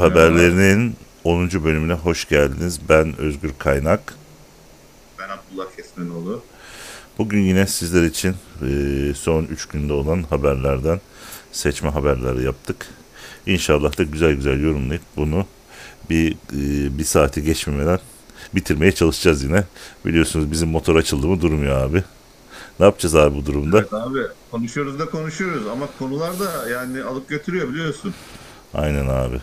Haberlerinin 0.00 0.96
10. 1.24 1.50
bölümüne 1.64 1.92
hoş 1.92 2.28
geldiniz. 2.28 2.80
Ben 2.88 3.16
Özgür 3.18 3.52
Kaynak. 3.58 4.14
Ben 5.18 5.28
Abdullah 5.28 5.76
Kesmenoğlu. 5.76 6.42
Bugün 7.18 7.40
yine 7.40 7.66
sizler 7.66 8.02
için 8.02 8.34
e, 8.62 9.14
son 9.14 9.44
3 9.44 9.66
günde 9.66 9.92
olan 9.92 10.22
haberlerden 10.22 11.00
seçme 11.52 11.90
haberleri 11.90 12.44
yaptık. 12.44 12.86
İnşallah 13.46 13.98
da 13.98 14.02
güzel 14.02 14.32
güzel 14.32 14.62
yorumlayıp 14.64 15.02
bunu 15.16 15.46
bir 16.10 16.32
e, 16.32 16.98
bir 16.98 17.04
saati 17.04 17.42
geçmemeden 17.42 17.98
bitirmeye 18.54 18.92
çalışacağız 18.92 19.42
yine. 19.42 19.64
Biliyorsunuz 20.06 20.50
bizim 20.50 20.68
motor 20.68 20.96
açıldı 20.96 21.26
mı 21.26 21.40
durmuyor 21.40 21.80
abi. 21.80 22.04
Ne 22.80 22.86
yapacağız 22.86 23.14
abi 23.14 23.36
bu 23.36 23.46
durumda? 23.46 23.78
Evet 23.78 23.92
abi 23.92 24.20
konuşuyoruz 24.50 24.98
da 24.98 25.10
konuşuyoruz 25.10 25.66
ama 25.66 25.88
konular 25.98 26.40
da 26.40 26.68
yani 26.68 27.02
alıp 27.02 27.28
götürüyor 27.28 27.68
biliyorsun. 27.68 28.14
Aynen 28.74 29.06
abi. 29.06 29.40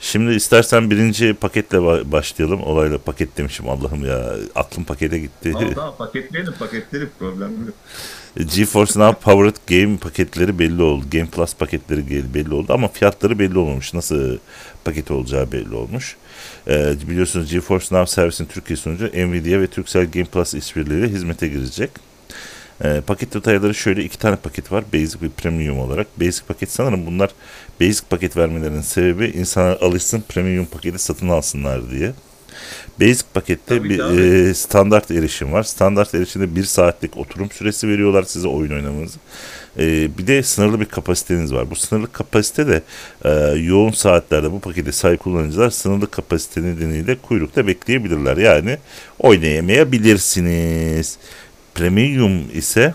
Şimdi 0.00 0.34
istersen 0.34 0.90
birinci 0.90 1.34
paketle 1.34 1.78
ba- 1.78 2.12
başlayalım. 2.12 2.62
Olayla 2.62 2.98
paket 2.98 3.36
demişim 3.38 3.68
Allah'ım 3.68 4.06
ya. 4.06 4.34
Aklım 4.54 4.84
pakete 4.84 5.18
gitti. 5.18 5.52
Tamam 5.52 5.72
tamam 5.74 5.94
paketleyelim 5.98 6.52
paketleyelim 6.58 7.10
problem 7.18 7.50
yok. 7.66 7.74
GeForce 8.54 9.00
Now 9.00 9.20
Powered 9.20 9.56
Game 9.68 9.96
paketleri 9.96 10.58
belli 10.58 10.82
oldu. 10.82 11.04
Game 11.12 11.26
Plus 11.26 11.54
paketleri 11.54 12.34
belli 12.34 12.54
oldu 12.54 12.72
ama 12.72 12.88
fiyatları 12.88 13.38
belli 13.38 13.58
olmamış. 13.58 13.94
Nasıl 13.94 14.38
paket 14.84 15.10
olacağı 15.10 15.52
belli 15.52 15.74
olmuş. 15.74 16.16
Ee, 16.68 16.94
biliyorsunuz 17.08 17.52
GeForce 17.52 17.86
Now 17.90 18.06
servisin 18.14 18.44
Türkiye 18.46 18.76
sunucu 18.76 19.06
Nvidia 19.06 19.60
ve 19.60 19.66
Turkcell 19.66 20.10
Game 20.10 20.24
Plus 20.24 20.54
işbirliğiyle 20.54 21.08
hizmete 21.08 21.48
girecek. 21.48 21.90
Ee, 22.84 23.02
paket 23.06 23.34
detayları 23.34 23.74
şöyle 23.74 24.04
iki 24.04 24.18
tane 24.18 24.36
paket 24.36 24.72
var. 24.72 24.84
Basic 24.94 25.18
ve 25.22 25.28
Premium 25.28 25.78
olarak. 25.78 26.20
Basic 26.20 26.44
paket 26.48 26.70
sanırım 26.70 27.06
bunlar 27.06 27.30
Basic 27.80 28.04
paket 28.10 28.36
vermelerinin 28.36 28.80
sebebi 28.80 29.26
insanlar 29.26 29.78
alışsın 29.80 30.24
Premium 30.28 30.66
paketi 30.66 30.98
satın 30.98 31.28
alsınlar 31.28 31.90
diye. 31.90 32.12
Basic 33.00 33.24
pakette 33.34 33.78
Tabii 33.78 33.88
bir 33.88 33.98
e, 34.48 34.54
standart 34.54 35.10
erişim 35.10 35.52
var. 35.52 35.62
Standart 35.62 36.14
erişimde 36.14 36.56
bir 36.56 36.64
saatlik 36.64 37.16
oturum 37.16 37.50
süresi 37.50 37.88
veriyorlar 37.88 38.22
size 38.22 38.48
oyun 38.48 38.72
oynamanızı. 38.72 39.18
E, 39.78 40.18
bir 40.18 40.26
de 40.26 40.42
sınırlı 40.42 40.80
bir 40.80 40.84
kapasiteniz 40.84 41.54
var. 41.54 41.70
Bu 41.70 41.76
sınırlı 41.76 42.12
kapasite 42.12 42.66
de 42.66 42.82
e, 43.24 43.30
yoğun 43.58 43.90
saatlerde 43.90 44.52
bu 44.52 44.60
pakete 44.60 44.92
sahip 44.92 45.20
kullanıcılar 45.20 45.70
sınırlı 45.70 46.10
kapasite 46.10 46.62
nedeniyle 46.62 47.16
kuyrukta 47.16 47.66
bekleyebilirler. 47.66 48.36
Yani 48.36 48.78
oynayamayabilirsiniz. 49.18 51.18
Premium 51.74 52.42
ise 52.54 52.94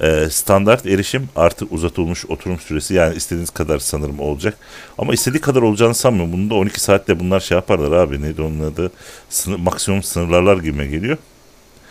e, 0.00 0.30
standart 0.30 0.86
erişim 0.86 1.28
artı 1.36 1.64
uzatılmış 1.64 2.26
oturum 2.26 2.58
süresi 2.58 2.94
yani 2.94 3.16
istediğiniz 3.16 3.50
kadar 3.50 3.78
sanırım 3.78 4.20
olacak. 4.20 4.58
Ama 4.98 5.14
istediği 5.14 5.40
kadar 5.40 5.62
olacağını 5.62 5.94
sanmıyorum. 5.94 6.32
Bunu 6.32 6.50
da 6.50 6.54
12 6.54 6.80
saatte 6.80 7.20
bunlar 7.20 7.40
şey 7.40 7.54
yaparlar 7.54 7.92
abi. 7.92 8.22
Neydi 8.22 8.42
onun 8.42 8.72
adı? 8.72 8.90
Sınır, 9.30 9.58
maksimum 9.58 10.02
sınırlarlar 10.02 10.56
gibime 10.56 10.86
geliyor. 10.86 11.16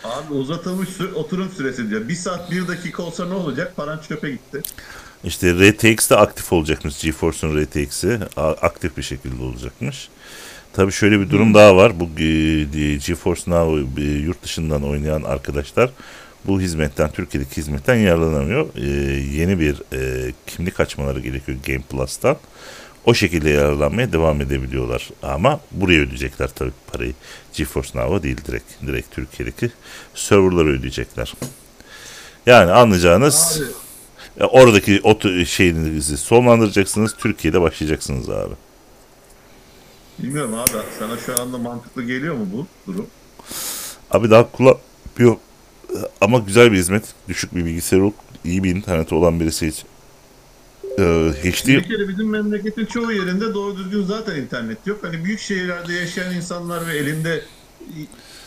Abi 0.04 0.34
uzatılmış 0.34 0.88
sü- 0.88 1.12
oturum 1.12 1.50
süresi 1.56 1.90
diyor. 1.90 2.08
Bir 2.08 2.14
saat 2.14 2.50
bir 2.50 2.68
dakika 2.68 3.02
olsa 3.02 3.24
ne 3.24 3.34
olacak? 3.34 3.72
Paran 3.76 4.00
çöpe 4.08 4.30
gitti. 4.30 4.62
İşte 5.24 5.54
RTX 5.54 6.10
de 6.10 6.16
aktif 6.16 6.52
olacakmış. 6.52 7.02
GeForce'un 7.02 7.64
RTX'i 7.64 8.18
aktif 8.36 8.96
bir 8.96 9.02
şekilde 9.02 9.42
olacakmış. 9.42 10.08
Tabii 10.72 10.92
şöyle 10.92 11.20
bir 11.20 11.30
durum 11.30 11.54
daha 11.54 11.76
var. 11.76 12.00
Bu 12.00 12.04
e, 12.04 12.94
GeForce 13.06 13.42
Now 13.46 14.02
e, 14.02 14.04
yurt 14.04 14.42
dışından 14.42 14.82
oynayan 14.82 15.22
arkadaşlar 15.22 15.90
bu 16.46 16.60
hizmetten, 16.60 17.10
Türkiye'deki 17.12 17.56
hizmetten 17.56 17.94
yararlanamıyor. 17.94 18.66
E, 18.76 18.86
yeni 19.36 19.60
bir 19.60 19.82
e, 19.92 20.32
kimlik 20.46 20.80
açmaları 20.80 21.20
gerekiyor 21.20 21.58
Game 21.66 21.80
Plus'tan. 21.90 22.36
O 23.04 23.14
şekilde 23.14 23.50
yararlanmaya 23.50 24.12
devam 24.12 24.40
edebiliyorlar. 24.40 25.10
Ama 25.22 25.60
buraya 25.70 26.00
ödeyecekler 26.00 26.48
tabii 26.48 26.72
parayı. 26.92 27.14
GeForce 27.54 27.98
Now'a 27.98 28.22
değil 28.22 28.36
direkt. 28.46 28.82
Direkt 28.86 29.10
Türkiye'deki 29.10 29.70
serverlara 30.14 30.68
ödeyecekler. 30.68 31.34
Yani 32.46 32.72
anlayacağınız... 32.72 33.60
Abi 33.62 33.86
Ya 34.40 34.46
oradaki 34.46 35.00
otu 35.02 35.46
şeyinizi 35.46 36.16
sonlandıracaksınız. 36.16 37.14
Türkiye'de 37.18 37.60
başlayacaksınız 37.60 38.30
abi. 38.30 38.54
bilmiyorum 40.18 40.54
abi 40.54 40.70
sana 40.98 41.18
şu 41.18 41.40
anda 41.42 41.58
mantıklı 41.58 42.02
geliyor 42.02 42.34
mu 42.34 42.48
bu 42.52 42.66
durum? 42.92 43.06
Abi 44.10 44.30
daha 44.30 44.50
kullanmıyor. 44.52 45.36
Ama 46.20 46.38
güzel 46.38 46.72
bir 46.72 46.76
hizmet. 46.76 47.04
Düşük 47.28 47.54
bir 47.54 47.64
bilgisayar 47.64 47.98
olup 47.98 48.14
iyi 48.44 48.64
bir 48.64 48.76
interneti 48.76 49.14
olan 49.14 49.40
birisi 49.40 49.66
için. 49.66 49.88
Ee, 50.98 51.02
HD 51.42 51.66
Bir 51.66 51.82
kere 51.82 52.08
bizim 52.08 52.30
memleketin 52.30 52.86
çoğu 52.86 53.12
yerinde 53.12 53.54
doğru 53.54 53.76
düzgün 53.76 54.02
zaten 54.02 54.36
internet 54.36 54.86
yok. 54.86 54.98
Hani 55.02 55.24
büyük 55.24 55.40
şehirlerde 55.40 55.92
yaşayan 55.92 56.34
insanlar 56.34 56.86
ve 56.86 56.96
elinde 56.96 57.42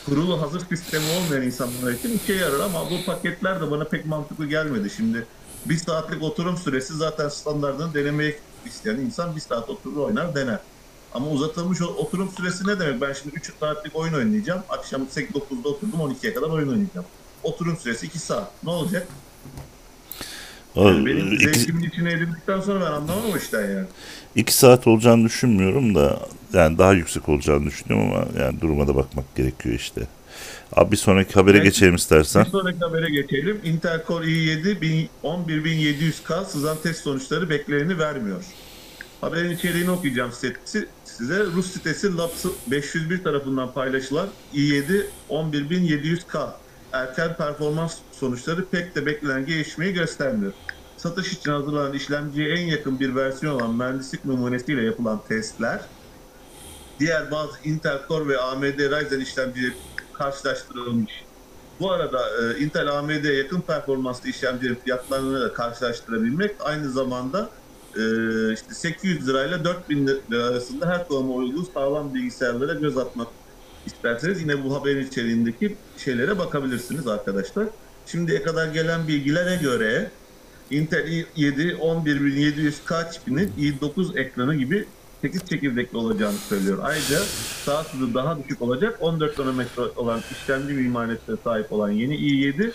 kurulu 0.05 0.41
hazır 0.41 0.61
sistemi 0.69 1.05
olmayan 1.17 1.45
insanlar 1.45 1.91
için 1.91 2.19
işe 2.23 2.33
yarar 2.33 2.59
ama 2.59 2.91
bu 2.91 3.05
paketler 3.05 3.61
de 3.61 3.71
bana 3.71 3.83
pek 3.83 4.05
mantıklı 4.05 4.45
gelmedi. 4.45 4.89
Şimdi 4.89 5.25
bir 5.65 5.77
saatlik 5.77 6.23
oturum 6.23 6.57
süresi 6.57 6.93
zaten 6.93 7.29
standartını 7.29 7.93
denemek 7.93 8.35
isteyen 8.65 8.95
insan 8.95 9.35
bir 9.35 9.41
saat 9.41 9.69
oturur 9.69 9.97
oynar 9.97 10.35
dener. 10.35 10.59
Ama 11.13 11.29
uzatılmış 11.29 11.81
oturum 11.81 12.29
süresi 12.38 12.67
ne 12.67 12.79
demek? 12.79 13.01
Ben 13.01 13.13
şimdi 13.13 13.35
3 13.35 13.51
saatlik 13.59 13.95
oyun 13.95 14.13
oynayacağım. 14.13 14.61
Akşam 14.69 15.01
8-9'da 15.01 15.69
oturdum 15.69 15.99
12'ye 15.99 16.33
kadar 16.33 16.49
oyun 16.49 16.67
oynayacağım. 16.67 17.05
Oturum 17.44 17.77
süresi 17.77 18.05
2 18.05 18.19
saat. 18.19 18.51
Ne 18.63 18.69
olacak? 18.69 19.07
Yani 20.75 21.05
benim 21.05 21.33
iki, 21.33 21.44
zevkimin 21.53 21.83
içine 21.83 22.11
edildikten 22.11 22.61
sonra 22.61 22.79
ben 22.85 22.85
anlamam 22.91 23.23
o 23.33 23.38
işten 23.38 23.61
yani. 23.72 23.85
iki 24.35 24.53
saat 24.53 24.88
olacağını 24.88 25.25
düşünmüyorum 25.25 25.95
da 25.95 26.19
yani 26.53 26.77
daha 26.77 26.94
yüksek 26.94 27.29
olacağını 27.29 27.66
düşünüyorum 27.66 28.11
ama 28.13 28.25
yani 28.44 28.61
duruma 28.61 28.88
da 28.88 28.95
bakmak 28.95 29.35
gerekiyor 29.35 29.75
işte. 29.75 30.01
Abi 30.73 30.91
bir 30.91 30.97
sonraki 30.97 31.33
habere 31.33 31.53
Belki- 31.57 31.69
geçelim 31.69 31.95
istersen. 31.95 32.45
Bir 32.45 32.50
sonraki 32.50 32.79
habere 32.79 33.09
geçelim. 33.09 33.59
Intel 33.63 34.03
Core 34.07 34.25
i7 34.25 34.81
bin- 34.81 35.09
11700K 35.23 36.45
sızan 36.45 36.77
test 36.83 37.03
sonuçları 37.03 37.50
bekleneni 37.50 38.00
vermiyor. 38.00 38.44
Haberin 39.21 39.50
içeriğini 39.51 39.91
okuyacağım 39.91 40.31
size. 40.31 40.53
size. 41.06 41.44
Rus 41.44 41.71
sitesi 41.73 42.17
Labs 42.17 42.45
501 42.67 43.23
tarafından 43.23 43.71
paylaşılan 43.73 44.27
i7 44.53 45.06
11700K 45.29 46.50
erken 46.94 47.38
performans 47.38 47.97
sonuçları 48.11 48.69
pek 48.69 48.95
de 48.95 49.05
beklenen 49.05 49.45
gelişmeyi 49.45 49.94
göstermiyor. 49.94 50.53
Satış 50.97 51.33
için 51.33 51.51
hazırlanan 51.51 51.94
işlemciye 51.94 52.53
en 52.53 52.66
yakın 52.67 53.00
bir 53.00 53.16
versiyon 53.16 53.55
olan 53.55 53.75
mühendislik 53.75 54.25
numunesiyle 54.25 54.83
yapılan 54.83 55.23
testler 55.23 55.89
diğer 57.00 57.31
bazı 57.31 57.59
Intel 57.63 58.07
Core 58.07 58.27
ve 58.27 58.39
AMD 58.39 58.63
Ryzen 58.63 59.19
işlemcileri 59.19 59.73
karşılaştırılmış. 60.13 61.29
Bu 61.79 61.91
arada 61.91 62.19
e, 62.41 62.59
Intel 62.59 63.00
AMD'ye 63.00 63.33
yakın 63.33 63.61
performanslı 63.61 64.29
işlemcilerin 64.29 64.75
fiyatlarını 64.75 65.41
da 65.41 65.53
karşılaştırabilmek 65.53 66.56
aynı 66.59 66.91
zamanda 66.91 67.50
e, 67.95 68.01
işte 68.53 68.73
800 68.73 69.27
lirayla 69.27 69.63
4000 69.63 70.07
lira 70.07 70.44
arasında 70.44 70.89
her 70.89 71.07
kullanıma 71.07 71.33
uygun 71.33 71.63
sağlam 71.63 72.13
bilgisayarlara 72.13 72.73
göz 72.73 72.97
atmak 72.97 73.38
isterseniz 73.85 74.41
yine 74.41 74.63
bu 74.63 74.75
haberin 74.75 75.07
içeriğindeki 75.07 75.75
şeylere 75.97 76.38
bakabilirsiniz 76.38 77.07
arkadaşlar. 77.07 77.67
Şimdiye 78.06 78.44
kadar 78.44 78.67
gelen 78.67 79.07
bilgilere 79.07 79.56
göre 79.56 80.12
Intel 80.72 81.07
i7 81.07 81.75
11700K 81.78 83.12
çipinin 83.13 83.51
i9 83.59 84.19
ekranı 84.19 84.56
gibi 84.56 84.85
8 85.22 85.45
çekirdekli 85.45 85.97
olacağını 85.97 86.38
söylüyor. 86.38 86.78
Ayrıca 86.81 87.19
saat 87.66 87.94
hızı 87.94 88.13
daha 88.13 88.44
düşük 88.44 88.62
olacak. 88.62 88.97
14 89.01 89.39
nanometre 89.39 89.81
olan 89.95 90.22
işlemci 90.31 90.73
mimarisine 90.73 91.35
sahip 91.44 91.73
olan 91.73 91.91
yeni 91.91 92.16
i7 92.16 92.72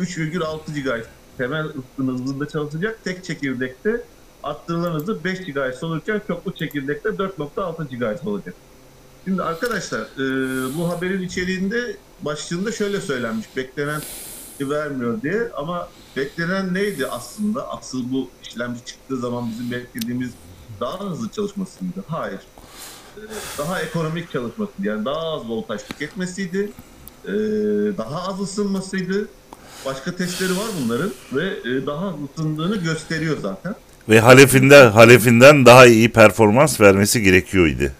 3,6 0.00 0.82
GHz 0.82 1.06
temel 1.38 1.64
ısının 1.64 2.18
hızında 2.18 2.48
çalışacak. 2.48 2.98
Tek 3.04 3.24
çekirdekte 3.24 4.02
arttırılan 4.42 4.92
hızı 4.92 5.24
5 5.24 5.38
GHz 5.38 5.84
olurken 5.84 6.20
çoklu 6.26 6.54
çekirdekte 6.54 7.08
4.6 7.08 7.88
GHz 7.88 8.26
olacak. 8.26 8.54
Şimdi 9.28 9.42
arkadaşlar 9.42 10.00
e, 10.00 10.24
bu 10.78 10.88
haberin 10.88 11.22
içeriğinde 11.22 11.96
başlığında 12.22 12.72
şöyle 12.72 13.00
söylenmiş. 13.00 13.46
Beklenen 13.56 14.00
vermiyor 14.60 15.22
diye 15.22 15.48
ama 15.56 15.88
beklenen 16.16 16.74
neydi 16.74 17.06
aslında? 17.06 17.68
Asıl 17.68 18.12
bu 18.12 18.28
işlemci 18.42 18.84
çıktığı 18.84 19.16
zaman 19.16 19.50
bizim 19.50 19.70
beklediğimiz 19.70 20.30
daha 20.80 21.00
hızlı 21.00 21.28
çalışmasıydı. 21.28 22.04
Hayır. 22.06 22.40
Ee, 23.16 23.20
Daha 23.58 23.80
ekonomik 23.82 24.32
çalışmasıydı. 24.32 24.88
Yani 24.88 25.04
daha 25.04 25.20
az 25.34 25.48
voltaj 25.48 25.80
tüketmesiydi. 25.82 26.70
Ee, 27.24 27.30
Daha 27.98 28.28
az 28.28 28.40
ısınmasıydı. 28.40 29.28
Başka 29.86 30.16
testleri 30.16 30.50
var 30.50 30.66
bunların 30.84 31.12
ve 31.32 31.44
e, 31.44 31.86
daha 31.86 32.14
ısındığını 32.36 32.76
gösteriyor 32.76 33.36
zaten. 33.42 33.74
Ve 34.08 34.20
halefinden, 34.20 34.90
halefinden 34.90 35.66
daha 35.66 35.86
iyi 35.86 36.12
performans 36.12 36.80
vermesi 36.80 37.22
gerekiyordu. 37.22 37.92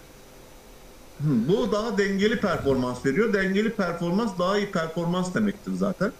Bu 1.19 1.71
daha 1.71 1.97
dengeli 1.97 2.39
performans 2.39 3.05
veriyor. 3.05 3.33
Dengeli 3.33 3.69
performans 3.69 4.31
daha 4.39 4.57
iyi 4.57 4.71
performans 4.71 5.33
demektir 5.33 5.71
zaten. 5.73 6.11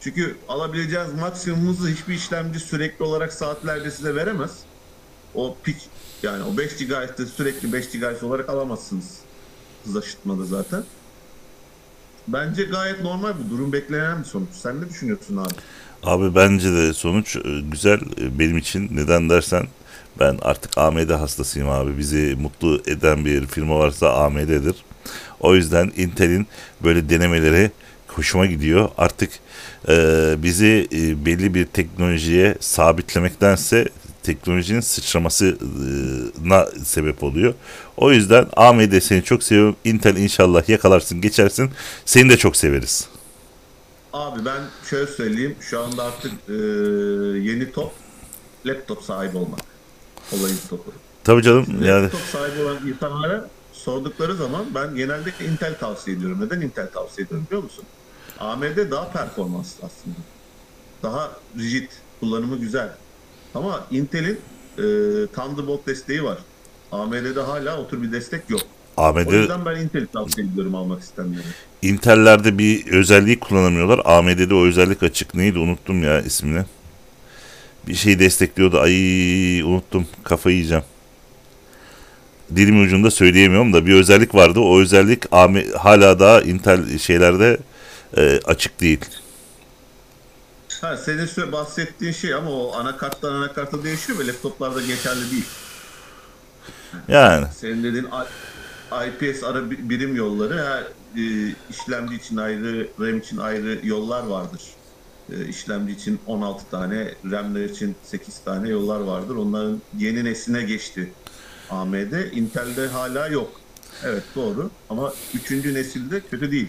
Çünkü 0.00 0.36
alabileceğiniz 0.48 1.14
maksimum 1.14 1.86
hiçbir 1.88 2.14
işlemci 2.14 2.60
sürekli 2.60 3.04
olarak 3.04 3.32
saatlerce 3.32 3.90
size 3.90 4.14
veremez. 4.14 4.50
O 5.34 5.56
pik 5.64 5.76
Yani 6.22 6.44
o 6.44 6.56
5 6.56 6.76
GHz'de 6.76 7.26
sürekli 7.26 7.72
5 7.72 7.90
GHz 7.90 8.22
olarak 8.22 8.48
alamazsınız. 8.48 9.18
Hız 9.84 9.96
aşıtmada 9.96 10.44
zaten. 10.44 10.84
Bence 12.28 12.62
gayet 12.64 13.02
normal 13.02 13.32
bu. 13.44 13.50
Durum 13.50 13.72
beklenen 13.72 14.18
bir 14.20 14.24
sonuç. 14.24 14.48
Sen 14.52 14.80
ne 14.80 14.88
düşünüyorsun 14.88 15.36
abi? 15.36 15.54
Abi 16.02 16.34
bence 16.34 16.72
de 16.72 16.92
sonuç 16.92 17.36
e, 17.36 17.40
güzel 17.60 18.00
e, 18.20 18.38
benim 18.38 18.58
için. 18.58 18.88
Neden 18.92 19.30
dersen 19.30 19.66
ben 20.20 20.38
artık 20.42 20.78
AMD 20.78 21.10
hastasıyım 21.10 21.68
abi. 21.68 21.98
Bizi 21.98 22.36
mutlu 22.40 22.82
eden 22.86 23.24
bir 23.24 23.46
firma 23.46 23.78
varsa 23.78 24.12
AMD'dir. 24.12 24.74
O 25.40 25.54
yüzden 25.54 25.92
Intel'in 25.96 26.46
böyle 26.84 27.08
denemeleri 27.08 27.70
hoşuma 28.08 28.46
gidiyor. 28.46 28.88
Artık 28.98 29.30
e, 29.88 30.34
bizi 30.38 30.88
e, 30.92 31.26
belli 31.26 31.54
bir 31.54 31.66
teknolojiye 31.66 32.56
sabitlemektense 32.60 33.88
teknolojinin 34.22 34.80
sıçramasına 34.80 36.66
sebep 36.84 37.22
oluyor. 37.22 37.54
O 37.96 38.12
yüzden 38.12 38.46
AMD 38.56 39.00
seni 39.00 39.24
çok 39.24 39.42
seviyorum. 39.42 39.76
Intel 39.84 40.16
inşallah 40.16 40.68
yakalarsın 40.68 41.20
geçersin. 41.20 41.70
Seni 42.04 42.30
de 42.30 42.36
çok 42.36 42.56
severiz. 42.56 43.08
Abi 44.12 44.44
ben 44.44 44.60
şöyle 44.90 45.06
söyleyeyim. 45.06 45.54
Şu 45.60 45.80
anda 45.80 46.04
artık 46.04 46.32
e, 46.48 46.52
yeni 47.50 47.72
top 47.72 47.92
laptop 48.66 49.02
sahibi 49.02 49.36
olmak. 49.36 49.69
Olayın 50.32 50.58
topu. 50.70 50.92
Tabii 51.24 51.42
canım 51.42 51.66
yani 51.82 52.02
Laptop 52.02 52.20
sahibi 52.20 52.62
olan 52.62 52.76
insanlara 52.88 53.48
sordukları 53.72 54.34
zaman 54.34 54.64
ben 54.74 54.96
genelde 54.96 55.30
Intel 55.50 55.78
tavsiye 55.78 56.16
ediyorum. 56.16 56.40
Neden 56.40 56.60
Intel 56.60 56.90
tavsiye 56.90 57.26
ediyorum 57.26 57.46
biliyor 57.46 57.62
musun? 57.62 57.84
AMD 58.38 58.90
daha 58.90 59.12
performanslı 59.12 59.86
aslında. 59.86 60.16
Daha 61.02 61.30
rigid, 61.58 61.90
kullanımı 62.20 62.56
güzel. 62.56 62.92
Ama 63.54 63.86
Intel'in 63.90 64.40
e, 64.78 64.82
Thunderbolt 65.26 65.86
desteği 65.86 66.24
var. 66.24 66.38
AMD'de 66.92 67.40
hala 67.40 67.80
o 67.80 67.88
tür 67.88 68.02
bir 68.02 68.12
destek 68.12 68.50
yok. 68.50 68.60
O 68.96 69.02
AMD 69.02 69.32
yüzden 69.32 69.66
ben 69.66 69.76
Intel'i 69.76 70.06
tavsiye 70.06 70.46
ediyorum 70.46 70.74
almak 70.74 71.02
isteyenlere. 71.02 71.42
Intel'lerde 71.82 72.58
bir 72.58 72.92
özelliği 72.92 73.40
kullanamıyorlar. 73.40 74.00
AMD'de 74.04 74.54
o 74.54 74.64
özellik 74.64 75.02
açık. 75.02 75.34
Neydi 75.34 75.58
unuttum 75.58 76.02
ya 76.02 76.20
ismini. 76.20 76.64
Bir 77.88 77.94
şey 77.94 78.18
destekliyordu. 78.18 78.80
Ay 78.80 79.62
unuttum. 79.62 80.06
Kafayı 80.24 80.56
yiyeceğim. 80.56 80.84
Dilimin 82.56 82.84
ucunda 82.86 83.10
söyleyemiyorum 83.10 83.72
da 83.72 83.86
bir 83.86 83.94
özellik 83.94 84.34
vardı. 84.34 84.60
O 84.60 84.80
özellik 84.80 85.32
hala 85.78 86.20
daha 86.20 86.40
Intel 86.42 86.98
şeylerde 86.98 87.58
e, 88.16 88.40
açık 88.44 88.80
değil. 88.80 89.00
Ha, 90.80 90.96
senin 90.96 91.52
bahsettiğin 91.52 92.12
şey 92.12 92.34
ama 92.34 92.50
o 92.50 92.72
anakarttan 92.76 93.32
anakarta 93.32 93.84
değişiyor 93.84 94.18
ve 94.18 94.26
laptoplarda 94.26 94.80
geçerli 94.82 95.30
değil. 95.30 95.44
Yani 97.08 97.46
Senin 97.60 97.84
dediğin 97.84 98.06
IPS 98.92 99.44
ara 99.44 99.70
bi- 99.70 99.90
birim 99.90 100.16
yolları 100.16 100.64
her 100.66 100.84
işlemci 101.70 102.14
için 102.16 102.36
ayrı, 102.36 102.88
RAM 103.00 103.18
için 103.18 103.36
ayrı 103.36 103.78
yollar 103.84 104.26
vardır. 104.26 104.60
E, 105.36 105.48
işlemci 105.48 105.92
için 105.92 106.18
16 106.26 106.70
tane, 106.70 107.08
RAM'ler 107.30 107.64
için 107.64 107.96
8 108.02 108.38
tane 108.44 108.68
yollar 108.68 109.00
vardır. 109.00 109.36
Onların 109.36 109.82
yeni 109.98 110.24
nesline 110.24 110.62
geçti 110.62 111.12
AMD. 111.70 112.32
Intel'de 112.32 112.86
hala 112.86 113.28
yok. 113.28 113.60
Evet 114.04 114.22
doğru 114.36 114.70
ama 114.90 115.12
3. 115.34 115.50
nesilde 115.50 116.20
kötü 116.30 116.50
değil. 116.52 116.68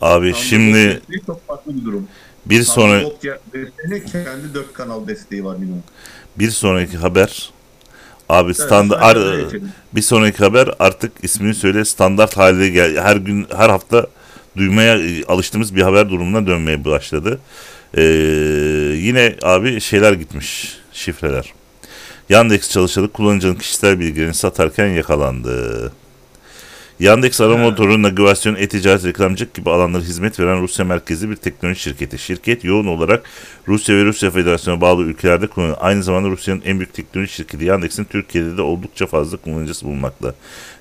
abi 0.00 0.32
Thunderbolt 0.32 0.36
şimdi 0.42 1.00
çok 1.26 1.46
farklı 1.46 1.76
bir 1.76 1.84
durum. 1.84 2.08
bir 2.46 2.62
sonra 2.62 3.02
kendi 4.12 4.54
4 4.54 4.72
kanal 4.72 5.06
desteği 5.08 5.44
var 5.44 5.56
minimum. 5.56 5.82
bir 6.38 6.50
sonraki 6.50 6.96
haber 6.96 7.50
abi 8.28 8.46
Evet, 8.46 8.56
standart 8.56 9.16
öyle. 9.16 9.60
bir 9.92 10.02
sonraki 10.02 10.38
haber 10.38 10.70
artık 10.78 11.12
ismini 11.22 11.54
söyle 11.54 11.84
standart 11.84 12.36
haline 12.36 12.68
gel 12.68 12.96
her 12.96 13.16
gün 13.16 13.46
her 13.56 13.68
hafta 13.70 14.06
duymaya 14.58 14.98
e, 14.98 15.24
alıştığımız 15.24 15.76
bir 15.76 15.82
haber 15.82 16.10
durumuna 16.10 16.46
dönmeye 16.46 16.84
başladı. 16.84 17.40
Ee, 17.96 18.02
yine 18.96 19.36
abi 19.42 19.80
şeyler 19.80 20.12
gitmiş 20.12 20.76
şifreler. 20.92 21.52
Yandex 22.28 22.70
çalışanı 22.70 23.08
kullanıcının 23.08 23.54
kişisel 23.54 24.00
bilgilerini 24.00 24.34
satarken 24.34 24.86
yakalandı. 24.86 25.92
Yandex 27.00 27.40
arama 27.40 27.70
motoru, 27.70 28.02
navigasyon, 28.02 28.54
e-ticaret, 28.54 29.04
reklamcılık 29.04 29.54
gibi 29.54 29.70
alanlara 29.70 30.02
hizmet 30.02 30.40
veren 30.40 30.62
Rusya 30.62 30.84
merkezli 30.84 31.30
bir 31.30 31.36
teknoloji 31.36 31.80
şirketi. 31.80 32.18
Şirket 32.18 32.64
yoğun 32.64 32.86
olarak 32.86 33.22
Rusya 33.68 33.96
ve 33.96 34.04
Rusya 34.04 34.30
Federasyonu'na 34.30 34.80
bağlı 34.80 35.02
ülkelerde 35.02 35.46
kullanıyor. 35.46 35.76
Aynı 35.80 36.02
zamanda 36.02 36.28
Rusya'nın 36.28 36.62
en 36.64 36.78
büyük 36.78 36.94
teknoloji 36.94 37.32
şirketi 37.32 37.64
Yandex'in 37.64 38.04
Türkiye'de 38.04 38.56
de 38.56 38.62
oldukça 38.62 39.06
fazla 39.06 39.36
kullanıcısı 39.36 39.86
bulunmakta. 39.86 40.34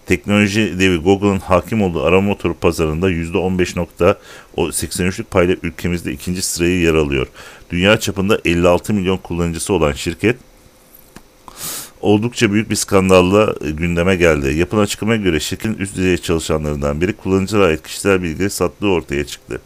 Teknoloji 0.06 0.80
devi 0.80 0.98
Google'ın 0.98 1.40
hakim 1.40 1.82
olduğu 1.82 2.04
arama 2.04 2.28
motoru 2.28 2.54
pazarında 2.54 3.12
%15.83'lük 3.12 5.24
payla 5.24 5.56
ülkemizde 5.64 6.12
ikinci 6.12 6.42
sırayı 6.42 6.80
yer 6.80 6.94
alıyor. 6.94 7.28
Dünya 7.70 8.00
çapında 8.00 8.40
56 8.46 8.94
milyon 8.94 9.18
kullanıcısı 9.18 9.74
olan 9.74 9.92
şirket 9.92 10.36
oldukça 12.02 12.52
büyük 12.54 12.70
bir 12.70 12.76
skandalla 12.76 13.56
e, 13.62 13.72
gündeme 13.72 14.16
geldi. 14.16 14.58
Yapılan 14.58 14.84
açıklamaya 14.84 15.22
göre 15.22 15.40
şirketin 15.40 15.74
üst 15.74 15.96
düzey 15.96 16.18
çalışanlarından 16.18 17.02
biri 17.02 17.14
kullanıcılara 17.14 17.66
ait 17.66 17.84
kişisel 17.84 18.24
bilgileri 18.24 18.50
sattığı 18.50 18.88
ortaya 18.88 19.26
çıktı. 19.26 19.62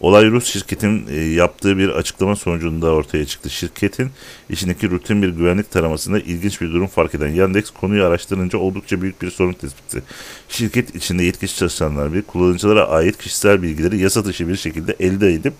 Olay 0.00 0.30
Rus 0.30 0.44
şirketin 0.44 1.06
e, 1.10 1.16
yaptığı 1.16 1.78
bir 1.78 1.88
açıklama 1.88 2.36
sonucunda 2.36 2.90
ortaya 2.90 3.26
çıktı. 3.26 3.50
Şirketin 3.50 4.10
içindeki 4.50 4.90
rutin 4.90 5.22
bir 5.22 5.28
güvenlik 5.28 5.70
taramasında 5.70 6.18
ilginç 6.18 6.60
bir 6.60 6.72
durum 6.72 6.86
fark 6.86 7.14
eden 7.14 7.28
Yandex 7.28 7.70
konuyu 7.70 8.04
araştırınca 8.04 8.58
oldukça 8.58 9.02
büyük 9.02 9.22
bir 9.22 9.30
sorun 9.30 9.52
tespit 9.52 9.84
etti. 9.84 10.02
Şirket 10.48 10.94
içinde 10.94 11.24
yetkili 11.24 11.54
çalışanlar 11.54 12.14
bir 12.14 12.22
kullanıcılara 12.22 12.88
ait 12.88 13.18
kişisel 13.18 13.62
bilgileri 13.62 13.98
yasa 13.98 14.24
dışı 14.24 14.48
bir 14.48 14.56
şekilde 14.56 14.96
elde 15.00 15.32
edip 15.32 15.54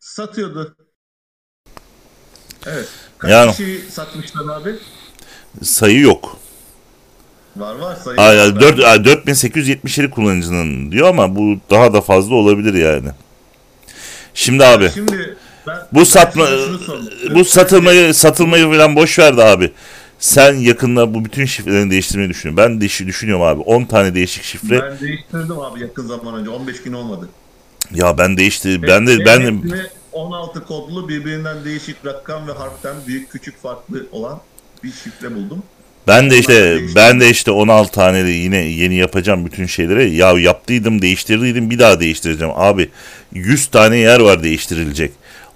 Satıyordu. 0.00 0.76
Evet. 2.66 3.07
Kaç 3.18 3.30
Yani- 3.30 3.50
kişi 3.50 3.80
satmışlar 3.90 4.56
abi? 4.60 4.74
sayı 5.62 6.00
yok. 6.00 6.36
Var 7.56 7.74
var 7.74 7.96
sayı. 8.04 8.20
Aa, 8.20 8.26
var. 8.28 8.34
yani 8.34 8.54
Ben- 8.54 8.60
4, 8.60 8.84
aa, 8.84 9.04
4877 9.04 10.10
kullanıcının 10.10 10.92
diyor 10.92 11.08
ama 11.08 11.36
bu 11.36 11.56
daha 11.70 11.92
da 11.92 12.00
fazla 12.00 12.34
olabilir 12.34 12.74
yani. 12.74 13.08
Şimdi 14.34 14.64
abi 14.64 14.90
Şimdi 14.94 15.36
ben, 15.66 15.78
bu 15.92 16.06
satma 16.06 16.44
ben 16.44 16.76
sorayım. 16.86 17.10
bu 17.34 17.44
satılmayı 17.44 18.14
satılmayı 18.14 18.64
falan 18.70 18.96
boş 18.96 19.18
ver 19.18 19.36
de 19.36 19.44
abi. 19.44 19.72
Sen 20.18 20.54
yakında 20.54 21.14
bu 21.14 21.24
bütün 21.24 21.44
şifrelerini 21.44 21.90
değiştirmeyi 21.90 22.30
düşünüyorsun. 22.30 22.56
Ben 22.64 22.80
de 22.80 22.84
düşünüyorum 23.06 23.42
abi. 23.44 23.60
10 23.60 23.84
tane 23.84 24.14
değişik 24.14 24.42
şifre. 24.44 24.82
Ben 24.82 25.00
değiştirdim 25.00 25.58
abi 25.58 25.80
yakın 25.80 26.06
zaman 26.06 26.34
önce. 26.34 26.50
15 26.50 26.82
gün 26.82 26.92
olmadı. 26.92 27.28
Ya 27.94 28.18
ben 28.18 28.36
değişti. 28.36 28.82
Ben 28.82 29.06
de 29.06 29.24
ben 29.24 29.42
de 29.42 29.50
16 30.12 30.64
kodlu 30.64 31.08
birbirinden 31.08 31.64
değişik 31.64 31.96
rakam 32.04 32.48
ve 32.48 32.52
harften 32.52 32.96
büyük 33.06 33.30
küçük 33.30 33.62
farklı 33.62 34.06
olan 34.12 34.40
bir 34.84 34.92
şifre 34.92 35.34
buldum. 35.34 35.62
ben 36.06 36.30
de 36.30 36.38
işte 36.38 36.80
ben 36.94 37.20
de 37.20 37.30
işte 37.30 37.50
16 37.50 37.92
tane 37.92 38.24
de 38.24 38.30
yine 38.30 38.56
yeni 38.56 38.94
yapacağım 38.94 39.46
bütün 39.46 39.66
şeyleri. 39.66 40.14
Ya 40.14 40.38
yaptıydım, 40.38 41.02
değiştirdiydim, 41.02 41.70
bir 41.70 41.78
daha 41.78 42.00
değiştireceğim. 42.00 42.54
Abi 42.56 42.90
100 43.32 43.66
tane 43.66 43.96
yer 43.96 44.20
var 44.20 44.42
değiştirilecek. 44.42 45.12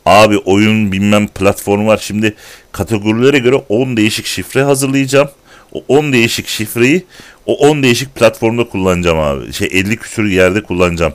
Abi 0.06 0.38
oyun 0.38 0.92
bilmem 0.92 1.28
platform 1.28 1.86
var. 1.86 1.98
Şimdi 1.98 2.34
kategorilere 2.72 3.38
göre 3.38 3.56
10 3.68 3.96
değişik 3.96 4.26
şifre 4.26 4.62
hazırlayacağım. 4.62 5.28
O 5.72 5.84
10 5.88 6.12
değişik 6.12 6.48
şifreyi 6.48 7.04
o 7.46 7.54
10 7.54 7.82
değişik 7.82 8.14
platformda 8.14 8.68
kullanacağım 8.68 9.18
abi. 9.18 9.52
Şey 9.52 9.68
50 9.72 9.96
küsür 9.96 10.24
yerde 10.24 10.62
kullanacağım. 10.62 11.14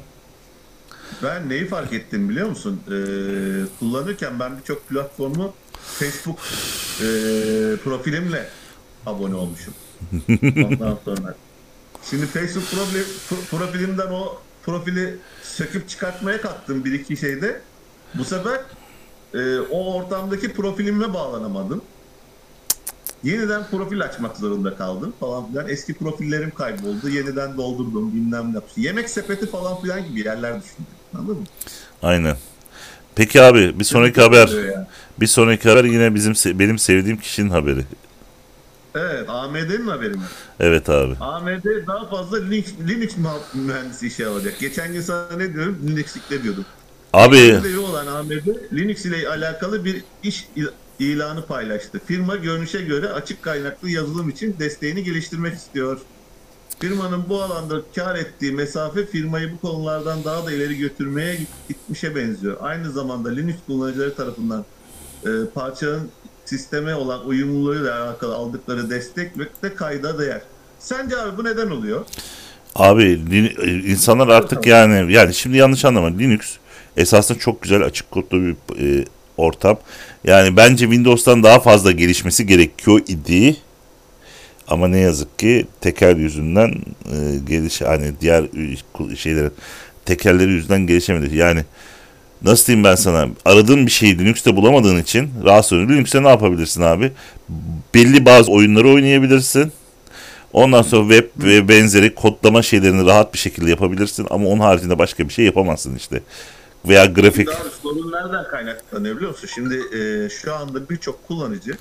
Ben 1.24 1.50
neyi 1.50 1.68
fark 1.68 1.94
ettim 1.94 2.30
biliyor 2.30 2.50
musun? 2.50 2.82
Ee, 2.88 2.92
kullanırken 3.80 4.40
ben 4.40 4.58
birçok 4.58 4.90
platformu 4.90 5.54
Facebook 5.82 6.40
ee, 6.40 7.04
profilimle 7.84 8.50
abone 9.06 9.36
olmuşum. 9.36 9.74
Ondan 10.42 10.98
sonra. 11.06 11.36
Şimdi 12.10 12.26
Facebook 12.26 12.72
profili, 12.72 13.04
pro- 13.04 13.46
profilimden 13.58 14.08
o 14.08 14.38
profili 14.64 15.18
söküp 15.44 15.90
çıkartmaya 15.90 16.42
kalktım 16.42 16.86
bir 16.86 16.92
iki 16.92 17.18
şeyde. 17.18 17.62
Bu 18.14 18.26
sefer 18.26 18.60
ee, 19.34 19.60
o 19.60 19.94
ortamdaki 19.94 20.54
profilime 20.54 21.14
bağlanamadım. 21.14 21.82
Yeniden 23.24 23.68
profil 23.72 24.02
açmak 24.02 24.38
zorunda 24.38 24.76
kaldım 24.76 25.14
falan 25.20 25.48
filan. 25.48 25.70
Eski 25.70 25.94
profillerim 25.94 26.52
kayboldu. 26.52 27.10
Yeniden 27.10 27.58
doldurdum 27.58 28.14
bilmem 28.14 28.54
ne. 28.54 28.84
Yemek 28.84 29.10
sepeti 29.10 29.48
falan 29.48 29.82
filan 29.82 30.08
gibi 30.08 30.20
yerler 30.20 30.64
düşündüm. 30.64 30.97
Anladın 31.18 31.36
mı? 31.38 31.46
Aynen. 32.04 32.38
Peki 33.16 33.42
abi 33.42 33.80
bir 33.80 33.84
sonraki 33.84 34.22
haber. 34.22 34.48
Yani. 34.48 34.86
Bir 35.20 35.28
sonraki 35.28 35.70
haber 35.70 35.84
yine 35.84 36.16
bizim 36.16 36.60
benim 36.60 36.80
sevdiğim 36.80 37.18
kişinin 37.18 37.50
haberi. 37.50 37.86
Evet 38.96 39.30
AMD'nin 39.30 39.88
haberi 39.88 40.14
mi? 40.14 40.22
Evet 40.60 40.90
abi. 40.90 41.16
AMD 41.20 41.88
daha 41.88 42.10
fazla 42.10 42.38
Linux, 42.38 42.66
Linux 42.88 43.14
müh- 43.18 43.66
mühendisi 43.66 44.08
işe 44.08 44.28
alacak. 44.28 44.60
Geçen 44.60 44.94
gün 44.94 45.02
sana 45.02 45.28
ne 45.38 45.54
diyorum? 45.54 45.80
Linux'likle 45.88 46.44
diyordum. 46.44 46.66
Abi 47.14 47.38
Devi 47.38 47.80
olan 47.80 48.08
AMD 48.08 48.32
Linux 48.74 49.06
ile 49.06 49.30
alakalı 49.30 49.86
bir 49.86 50.04
iş 50.24 50.48
il- 50.56 50.68
ilanı 51.00 51.46
paylaştı. 51.46 52.02
Firma 52.06 52.36
görünüşe 52.36 52.82
göre 52.82 53.08
açık 53.08 53.42
kaynaklı 53.44 53.90
yazılım 53.90 54.30
için 54.30 54.56
desteğini 54.60 55.04
geliştirmek 55.04 55.54
istiyor. 55.54 56.00
Firmanın 56.80 57.24
bu 57.30 57.42
alanda 57.42 57.82
kar 57.96 58.16
ettiği 58.16 58.52
mesafe 58.52 59.06
firmayı 59.06 59.52
bu 59.54 59.68
konulardan 59.68 60.24
daha 60.24 60.46
da 60.46 60.52
ileri 60.52 60.78
götürmeye 60.78 61.38
gitmişe 61.68 62.16
benziyor. 62.16 62.58
Aynı 62.62 62.92
zamanda 62.92 63.30
Linux 63.30 63.56
kullanıcıları 63.68 64.16
tarafından 64.16 64.66
e, 65.26 65.30
parçanın 65.54 66.10
sisteme 66.46 66.96
olan 66.96 67.28
uyumluluğuyla 67.28 68.04
alakalı 68.04 68.36
aldıkları 68.36 68.90
destek 68.90 69.40
ve 69.40 69.44
de 69.64 69.76
kayda 69.76 70.20
değer. 70.20 70.42
Sence 70.80 71.18
abi 71.18 71.38
bu 71.38 71.44
neden 71.44 71.70
oluyor? 71.70 72.06
Abi 72.76 73.22
e, 73.62 73.72
insanlar 73.72 74.28
artık 74.28 74.66
yani 74.68 75.14
yani 75.14 75.34
şimdi 75.34 75.58
yanlış 75.58 75.86
anlama 75.86 76.08
Linux 76.08 76.58
esasında 76.98 77.40
çok 77.40 77.62
güzel 77.62 77.84
açık 77.84 78.12
kodlu 78.12 78.42
bir 78.42 78.56
e, 78.80 79.06
ortam. 79.38 79.80
Yani 80.24 80.58
bence 80.58 80.86
Windows'tan 80.86 81.44
daha 81.44 81.60
fazla 81.60 81.92
gelişmesi 81.92 82.46
gerekiyor 82.48 83.02
idi. 83.08 83.58
Ama 84.68 84.88
ne 84.88 85.00
yazık 85.00 85.40
ki 85.40 85.68
teker 85.82 86.16
yüzünden 86.16 86.76
e, 87.06 87.16
geliş 87.50 87.82
hani 87.82 88.14
diğer 88.22 88.46
şeylerin 89.18 89.52
tekerleri 90.06 90.52
yüzünden 90.52 90.88
gelişemedi. 90.88 91.36
Yani 91.36 91.66
nasıl 92.42 92.66
diyeyim 92.68 92.84
ben 92.84 92.96
sana 92.96 93.28
aradığın 93.46 93.86
bir 93.86 93.92
şeyi 93.92 94.20
Linux'te 94.20 94.56
bulamadığın 94.56 95.02
için 95.02 95.30
rahatsız 95.46 95.74
oluyorsun. 95.74 95.96
Linux'te 95.96 96.24
ne 96.24 96.30
yapabilirsin 96.30 96.82
abi? 96.82 97.12
Belli 97.94 98.26
bazı 98.26 98.52
oyunları 98.52 98.90
oynayabilirsin. 98.90 99.72
Ondan 100.54 100.82
sonra 100.82 101.14
web 101.14 101.44
ve 101.44 101.68
benzeri 101.68 102.16
kodlama 102.16 102.62
şeylerini 102.62 103.06
rahat 103.06 103.34
bir 103.34 103.40
şekilde 103.40 103.70
yapabilirsin 103.70 104.28
ama 104.30 104.48
onun 104.48 104.60
haricinde 104.60 105.00
başka 105.00 105.28
bir 105.28 105.34
şey 105.34 105.46
yapamazsın 105.46 105.96
işte. 105.96 106.22
Veya 106.86 107.06
grafik. 107.06 107.48
Daha 107.48 107.64
sorun 107.84 108.12
nereden 108.12 108.48
kaynaklanıyor 108.52 109.16
biliyor 109.16 109.32
musun? 109.32 109.50
Şimdi 109.56 109.76
e, 109.98 110.30
şu 110.30 110.56
anda 110.56 110.90
birçok 110.90 111.28
kullanıcı 111.28 111.78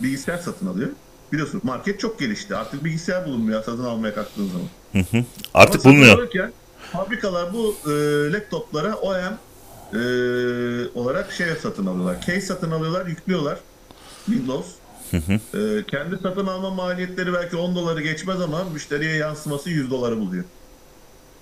bilgisayar 0.00 0.38
satın 0.38 0.66
alıyor. 0.66 0.88
Biliyorsun 1.32 1.60
market 1.64 2.00
çok 2.00 2.18
gelişti. 2.18 2.56
Artık 2.56 2.84
bilgisayar 2.84 3.26
bulunmuyor 3.26 3.64
satın 3.64 3.84
almaya 3.84 4.14
kalktığın 4.14 4.48
zaman. 4.48 5.24
Artık 5.54 5.86
Ama 5.86 5.94
bulmuyor. 5.94 6.18
alırken 6.18 6.52
Fabrikalar 6.92 7.52
bu 7.52 7.76
e, 7.90 7.92
laptoplara 8.32 8.94
OEM 8.94 9.38
e, 9.94 9.98
olarak 10.94 11.32
şey 11.32 11.46
satın 11.62 11.86
alıyorlar. 11.86 12.20
Case 12.20 12.40
satın 12.40 12.70
alıyorlar, 12.70 13.06
yüklüyorlar. 13.06 13.58
Windows. 14.26 14.66
E, 15.12 15.84
kendi 15.90 16.16
satın 16.22 16.46
alma 16.46 16.70
maliyetleri 16.70 17.32
belki 17.32 17.56
10 17.56 17.74
doları 17.76 18.02
geçmez 18.02 18.40
ama 18.40 18.64
müşteriye 18.64 19.16
yansıması 19.16 19.70
100 19.70 19.90
doları 19.90 20.20
buluyor. 20.20 20.44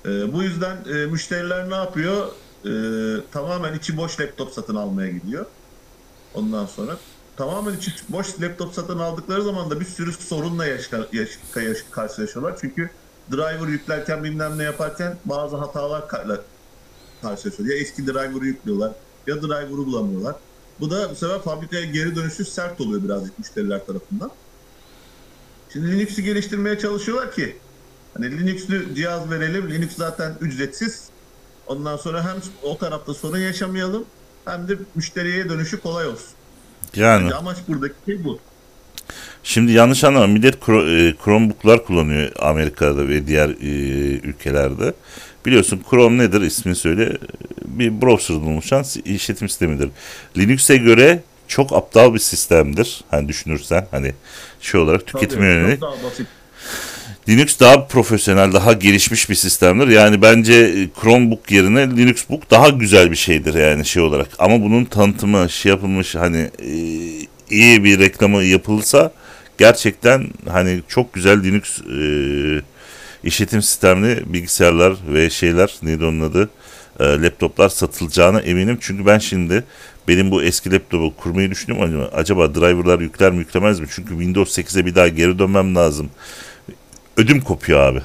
E, 0.06 0.32
bu 0.32 0.42
yüzden 0.42 0.76
e, 0.94 1.06
müşteriler 1.06 1.70
ne 1.70 1.74
yapıyor? 1.74 2.26
E, 2.64 2.72
tamamen 3.32 3.74
içi 3.74 3.96
boş 3.96 4.20
laptop 4.20 4.52
satın 4.52 4.76
almaya 4.76 5.10
gidiyor. 5.10 5.46
Ondan 6.34 6.66
sonra 6.66 6.96
tamamen 7.40 7.76
içi 7.76 7.92
boş 8.08 8.40
laptop 8.40 8.74
satın 8.74 8.98
aldıkları 8.98 9.42
zaman 9.42 9.70
da 9.70 9.80
bir 9.80 9.84
sürü 9.84 10.12
sorunla 10.12 10.66
yaşa, 10.66 11.08
yaş, 11.12 11.30
yaş- 11.56 11.82
karşılaşıyorlar. 11.90 12.58
Çünkü 12.60 12.90
driver 13.32 13.68
yüklerken 13.68 14.24
bilmem 14.24 14.58
ne 14.58 14.64
yaparken 14.64 15.20
bazı 15.24 15.56
hatalar 15.56 16.02
ka- 16.02 16.46
karşılaşıyor. 17.22 17.68
Ya 17.70 17.76
eski 17.76 18.06
driver'ı 18.06 18.46
yüklüyorlar 18.46 18.94
ya 19.26 19.42
driver'ı 19.42 19.76
bulamıyorlar. 19.78 20.36
Bu 20.80 20.90
da 20.90 21.10
bu 21.10 21.16
sefer 21.16 21.42
fabrikaya 21.42 21.84
geri 21.86 22.16
dönüşü 22.16 22.44
sert 22.46 22.80
oluyor 22.80 23.04
birazcık 23.04 23.38
müşteriler 23.38 23.86
tarafından. 23.86 24.30
Şimdi 25.68 25.90
Linux'u 25.98 26.22
geliştirmeye 26.22 26.78
çalışıyorlar 26.78 27.32
ki 27.32 27.62
hani 28.14 28.30
Linux'lü 28.38 28.94
cihaz 28.94 29.30
verelim. 29.30 29.70
Linux 29.70 29.94
zaten 29.96 30.38
ücretsiz. 30.40 31.12
Ondan 31.66 31.96
sonra 31.96 32.24
hem 32.34 32.40
o 32.62 32.78
tarafta 32.78 33.14
sorun 33.14 33.38
yaşamayalım 33.38 34.14
hem 34.46 34.68
de 34.68 34.78
müşteriye 34.94 35.50
dönüşü 35.50 35.80
kolay 35.80 36.08
olsun. 36.08 36.39
Yani 36.96 37.24
Bence 37.24 37.34
amaç 37.34 37.56
buradaki 37.68 37.94
şey 38.06 38.24
bu. 38.24 38.38
şimdi 39.42 39.72
yanlış 39.72 40.04
anlama 40.04 40.26
millet 40.26 40.54
e, 40.54 41.14
Chromebook'lar 41.24 41.84
kullanıyor 41.84 42.32
Amerika'da 42.38 43.08
ve 43.08 43.26
diğer 43.26 43.48
e, 43.48 44.18
ülkelerde. 44.18 44.94
Biliyorsun 45.46 45.82
Chrome 45.90 46.24
nedir 46.24 46.40
ismini 46.40 46.76
söyle. 46.76 47.16
Bir 47.64 48.02
browser'dan 48.02 48.46
oluşan 48.46 48.84
işletim 49.04 49.48
sistemidir. 49.48 49.90
Linux'e 50.38 50.76
göre 50.76 51.22
çok 51.48 51.72
aptal 51.72 52.14
bir 52.14 52.18
sistemdir. 52.18 53.00
Hani 53.10 53.28
düşünürsen 53.28 53.86
hani 53.90 54.14
şey 54.60 54.80
olarak 54.80 55.06
tüketime 55.06 55.40
Tabii, 55.40 55.52
yönelik. 55.52 55.80
Çok 55.80 55.92
daha 55.92 56.02
basit. 56.04 56.26
Linux 57.30 57.60
daha 57.60 57.86
profesyonel, 57.86 58.52
daha 58.52 58.72
gelişmiş 58.72 59.30
bir 59.30 59.34
sistemdir. 59.34 59.88
Yani 59.88 60.22
bence 60.22 60.54
e, 60.54 61.00
Chromebook 61.00 61.50
yerine 61.50 61.96
Linuxbook 61.96 62.50
daha 62.50 62.68
güzel 62.68 63.10
bir 63.10 63.16
şeydir 63.16 63.54
yani 63.54 63.86
şey 63.86 64.02
olarak. 64.02 64.28
Ama 64.38 64.62
bunun 64.62 64.84
tanıtımı 64.84 65.50
şey 65.50 65.70
yapılmış 65.70 66.14
hani 66.14 66.50
e, 66.58 66.70
iyi 67.50 67.84
bir 67.84 67.98
reklamı 67.98 68.42
yapılsa 68.42 69.12
gerçekten 69.58 70.26
hani 70.48 70.80
çok 70.88 71.12
güzel 71.12 71.44
Linux 71.44 71.80
e, 71.80 72.00
işletim 73.24 73.62
sistemli 73.62 74.22
bilgisayarlar 74.32 74.94
ve 75.08 75.30
şeyler 75.30 75.74
neydi 75.82 76.04
onun 76.04 76.20
adı 76.20 76.48
laptoplar 77.00 77.68
satılacağına 77.68 78.40
eminim. 78.40 78.78
Çünkü 78.80 79.06
ben 79.06 79.18
şimdi 79.18 79.64
benim 80.08 80.30
bu 80.30 80.42
eski 80.42 80.72
laptopu 80.72 81.16
kurmayı 81.16 81.50
düşünüyorum. 81.50 81.84
Acaba- 81.90 82.16
Acaba 82.16 82.54
driverlar 82.54 83.00
yükler 83.00 83.32
mi 83.32 83.38
yüklemez 83.38 83.80
mi? 83.80 83.86
Çünkü 83.94 84.08
Windows 84.10 84.58
8'e 84.58 84.86
bir 84.86 84.94
daha 84.94 85.08
geri 85.08 85.38
dönmem 85.38 85.74
lazım. 85.74 86.10
Ödüm 87.20 87.40
kopuyor 87.40 87.80
abi. 87.80 88.02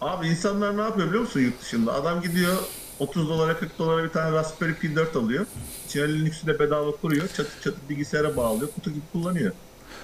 Abi 0.00 0.26
insanlar 0.28 0.76
ne 0.76 0.80
yapıyor 0.80 1.06
biliyor 1.08 1.22
musun 1.22 1.40
yurt 1.40 1.60
dışında? 1.62 1.94
Adam 1.94 2.22
gidiyor 2.22 2.56
30 2.98 3.28
dolara 3.28 3.56
40 3.58 3.78
dolara 3.78 4.04
bir 4.04 4.08
tane 4.08 4.32
Raspberry 4.32 4.74
Pi 4.74 4.96
4 4.96 5.16
alıyor. 5.16 5.46
İçine 5.88 6.08
Linux'ü 6.08 6.46
de 6.46 6.58
bedava 6.58 6.90
kuruyor. 6.90 7.28
Çatı 7.36 7.50
çatı 7.64 7.76
bilgisayara 7.90 8.36
bağlıyor. 8.36 8.70
Kutu 8.74 8.90
gibi 8.90 9.02
kullanıyor. 9.12 9.52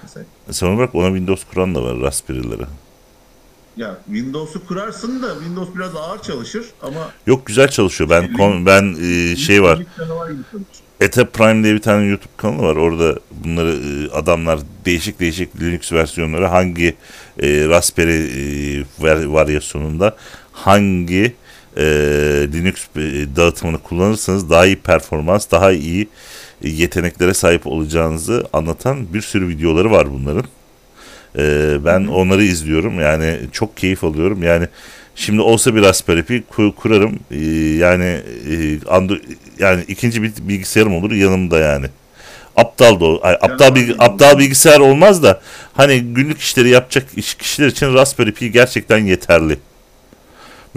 Mesela. 0.03 0.25
Sen 0.51 0.67
onu 0.67 0.77
bırak 0.77 0.95
ona 0.95 1.07
Windows 1.07 1.43
kuran 1.53 1.75
da 1.75 1.83
var 1.83 1.99
Raspberry'lere. 2.01 2.65
Ya 3.77 3.97
Windows'u 4.05 4.67
kurarsın 4.67 5.23
da 5.23 5.33
Windows 5.33 5.75
biraz 5.75 5.95
ağır 5.95 6.21
çalışır 6.21 6.65
ama 6.81 7.11
Yok 7.27 7.45
güzel 7.45 7.67
çalışıyor. 7.67 8.09
Ben 8.09 8.33
kon- 8.33 8.65
ben 8.65 8.95
e, 9.01 9.35
şey 9.35 9.63
var. 9.63 9.79
Ete 11.01 11.25
Prime 11.29 11.63
diye 11.63 11.73
bir 11.73 11.81
tane 11.81 12.05
YouTube 12.05 12.33
kanalı 12.37 12.61
var. 12.61 12.75
Orada 12.75 13.19
bunları 13.31 13.69
e, 13.71 14.11
adamlar 14.11 14.59
değişik 14.85 15.19
değişik 15.19 15.61
Linux 15.61 15.91
versiyonları 15.91 16.45
hangi 16.45 16.95
e, 17.41 17.67
Raspberry 17.69 18.79
e, 18.79 18.83
var- 18.99 19.25
varyasyonunda 19.25 20.15
hangi 20.51 21.33
e, 21.77 21.83
Linux 22.53 22.73
e, 22.95 23.01
dağıtımını 23.35 23.77
kullanırsanız 23.77 24.49
daha 24.49 24.65
iyi 24.65 24.75
performans, 24.75 25.51
daha 25.51 25.71
iyi 25.71 26.07
yeteneklere 26.63 27.33
sahip 27.33 27.67
olacağınızı 27.67 28.47
anlatan 28.53 29.13
bir 29.13 29.21
sürü 29.21 29.47
videoları 29.47 29.91
var 29.91 30.07
bunların. 30.13 30.45
E, 31.37 31.75
ben 31.85 32.05
onları 32.05 32.43
izliyorum. 32.43 32.99
Yani 32.99 33.37
çok 33.51 33.77
keyif 33.77 34.03
alıyorum. 34.03 34.43
Yani 34.43 34.67
Şimdi 35.15 35.41
olsa 35.41 35.75
bir 35.75 35.81
Raspberry 35.81 36.23
Pi 36.23 36.43
ku- 36.51 36.75
kurarım. 36.75 37.19
Ee, 37.31 37.37
yani 37.77 38.21
e, 38.49 38.79
yani 39.59 39.83
ikinci 39.87 40.23
bir 40.23 40.31
bilgisayarım 40.41 40.95
olur 40.95 41.11
yanımda 41.11 41.59
yani. 41.59 41.85
Aptal 42.55 42.99
da 42.99 43.05
ay, 43.21 43.33
aptal 43.41 43.75
bilgi- 43.75 43.95
aptal 43.99 44.39
bilgisayar 44.39 44.79
olmaz 44.79 45.23
da 45.23 45.41
hani 45.73 45.99
günlük 46.01 46.39
işleri 46.39 46.69
yapacak 46.69 47.05
iş 47.15 47.35
kişiler 47.35 47.67
için 47.67 47.93
Raspberry 47.93 48.31
Pi 48.31 48.51
gerçekten 48.51 48.97
yeterli. 48.97 49.57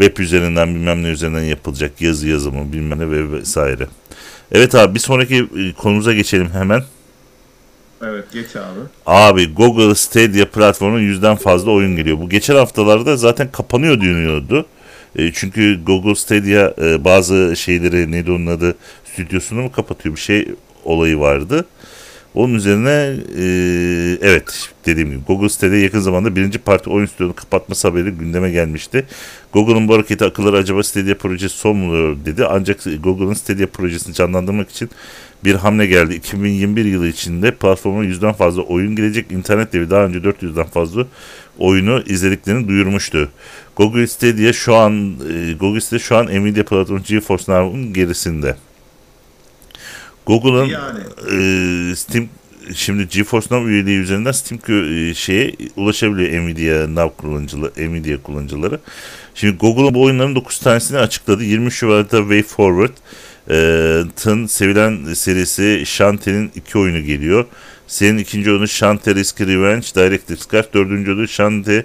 Web 0.01 0.19
üzerinden 0.19 0.75
bilmem 0.75 1.03
ne 1.03 1.09
üzerinden 1.09 1.43
yapılacak 1.43 2.01
yazı 2.01 2.29
yazımı 2.29 2.73
bilmem 2.73 2.99
ne 2.99 3.11
ve 3.11 3.33
vesaire. 3.33 3.87
Evet 4.53 4.75
abi 4.75 4.95
bir 4.95 5.01
sonraki 5.01 5.37
e, 5.37 5.73
konumuza 5.73 6.13
geçelim 6.15 6.51
hemen. 6.53 6.83
Evet 8.05 8.25
geç 8.33 8.57
abi. 8.57 8.81
Abi 9.07 9.55
Google 9.55 9.95
Stadia 9.95 10.47
platformunun 10.51 11.01
yüzden 11.01 11.37
fazla 11.37 11.71
oyun 11.71 11.97
geliyor. 11.97 12.19
Bu 12.21 12.29
geçen 12.29 12.55
haftalarda 12.57 13.17
zaten 13.17 13.53
kapanıyor 13.53 14.01
deniyordu. 14.01 14.67
E, 15.17 15.33
çünkü 15.33 15.85
Google 15.85 16.15
Stadia 16.15 16.75
e, 16.83 17.05
bazı 17.05 17.55
şeyleri 17.57 18.11
neydi 18.13 18.31
onun 18.31 18.47
adı 18.47 18.75
stüdyosunu 19.13 19.63
mu 19.63 19.73
kapatıyor 19.73 20.15
bir 20.15 20.21
şey 20.21 20.49
olayı 20.87 21.19
vardı. 21.19 21.67
Onun 22.37 22.55
üzerine 22.55 23.17
e, 23.39 23.45
evet 24.23 24.71
dediğim 24.87 25.11
gibi 25.11 25.21
Google 25.27 25.49
Stadia 25.49 25.77
yakın 25.77 26.01
zamanda 26.01 26.37
birinci 26.37 26.59
parti 26.59 26.91
oyun 26.91 27.07
stüdyosunu 27.07 27.37
kapatması 27.37 27.89
haberi 27.89 28.11
gündeme 28.11 28.51
gelmişti. 28.51 29.07
Google'ın 29.53 29.89
bu 29.89 29.95
hareketi 29.95 30.25
akılları 30.25 30.57
acaba 30.57 30.83
Stadia 30.83 31.15
projesi 31.15 31.57
son 31.57 31.77
mu 31.77 32.17
dedi. 32.25 32.47
Ancak 32.47 32.85
Google'ın 33.03 33.35
Stadia 33.35 33.67
projesini 33.67 34.15
canlandırmak 34.15 34.71
için 34.71 34.91
bir 35.45 35.55
hamle 35.55 35.87
geldi. 35.87 36.15
2021 36.15 36.85
yılı 36.85 37.09
içinde 37.09 37.51
platforma 37.51 38.05
yüzden 38.05 38.33
fazla 38.33 38.63
oyun 38.63 38.97
gelecek. 38.97 39.33
İnternet 39.33 39.73
devi 39.73 39.91
daha 39.91 40.05
önce 40.05 40.19
400'den 40.19 40.67
fazla 40.67 41.07
oyunu 41.59 42.03
izlediklerini 42.07 42.69
duyurmuştu. 42.69 43.29
Google 43.77 44.07
Stadia 44.07 44.53
şu 44.53 44.75
an 44.75 45.15
e, 45.33 45.53
Google 45.53 45.81
Stadia 45.81 45.99
şu 45.99 46.17
an 46.17 46.27
Nvidia 46.27 46.65
platformu 46.65 47.03
GeForce 47.03 47.53
Now'ın 47.53 47.93
gerisinde. 47.93 48.57
Google'ın 50.27 50.67
Yani. 50.67 50.99
e, 51.91 51.97
Steam 51.97 52.29
şimdi 52.75 53.09
GeForce 53.09 53.47
Now 53.51 53.71
üyeliği 53.71 53.99
üzerinden 53.99 54.33
Steam 54.33 54.61
e, 54.85 55.15
şeye 55.15 55.55
ulaşabiliyor 55.77 56.45
Nvidia 56.45 56.87
Now 56.89 57.17
kullanıcıları, 57.17 57.73
Nvidia 57.91 58.23
kullanıcıları. 58.23 58.81
Şimdi 59.35 59.57
Google'ın 59.57 59.95
bu 59.95 60.03
oyunların 60.03 60.35
9 60.35 60.59
tanesini 60.59 60.99
açıkladı. 60.99 61.45
20 61.45 61.73
Şubat'ta 61.73 62.19
Way 62.19 62.43
Forward, 62.43 62.97
Ee, 63.51 64.03
Tın 64.17 64.47
sevilen 64.47 65.15
serisi 65.15 65.83
Shantae'nin 65.87 66.51
iki 66.55 66.79
oyunu 66.79 67.01
geliyor. 67.03 67.45
Senin 67.87 68.19
ikinci 68.19 68.51
oyunu 68.51 68.69
Shantae 68.69 69.15
Risky 69.15 69.51
Revenge 69.51 69.87
Director's 69.95 70.49
Cut. 70.49 70.75
Dördüncü 70.75 71.11
oyunu 71.11 71.29
Shantae 71.29 71.85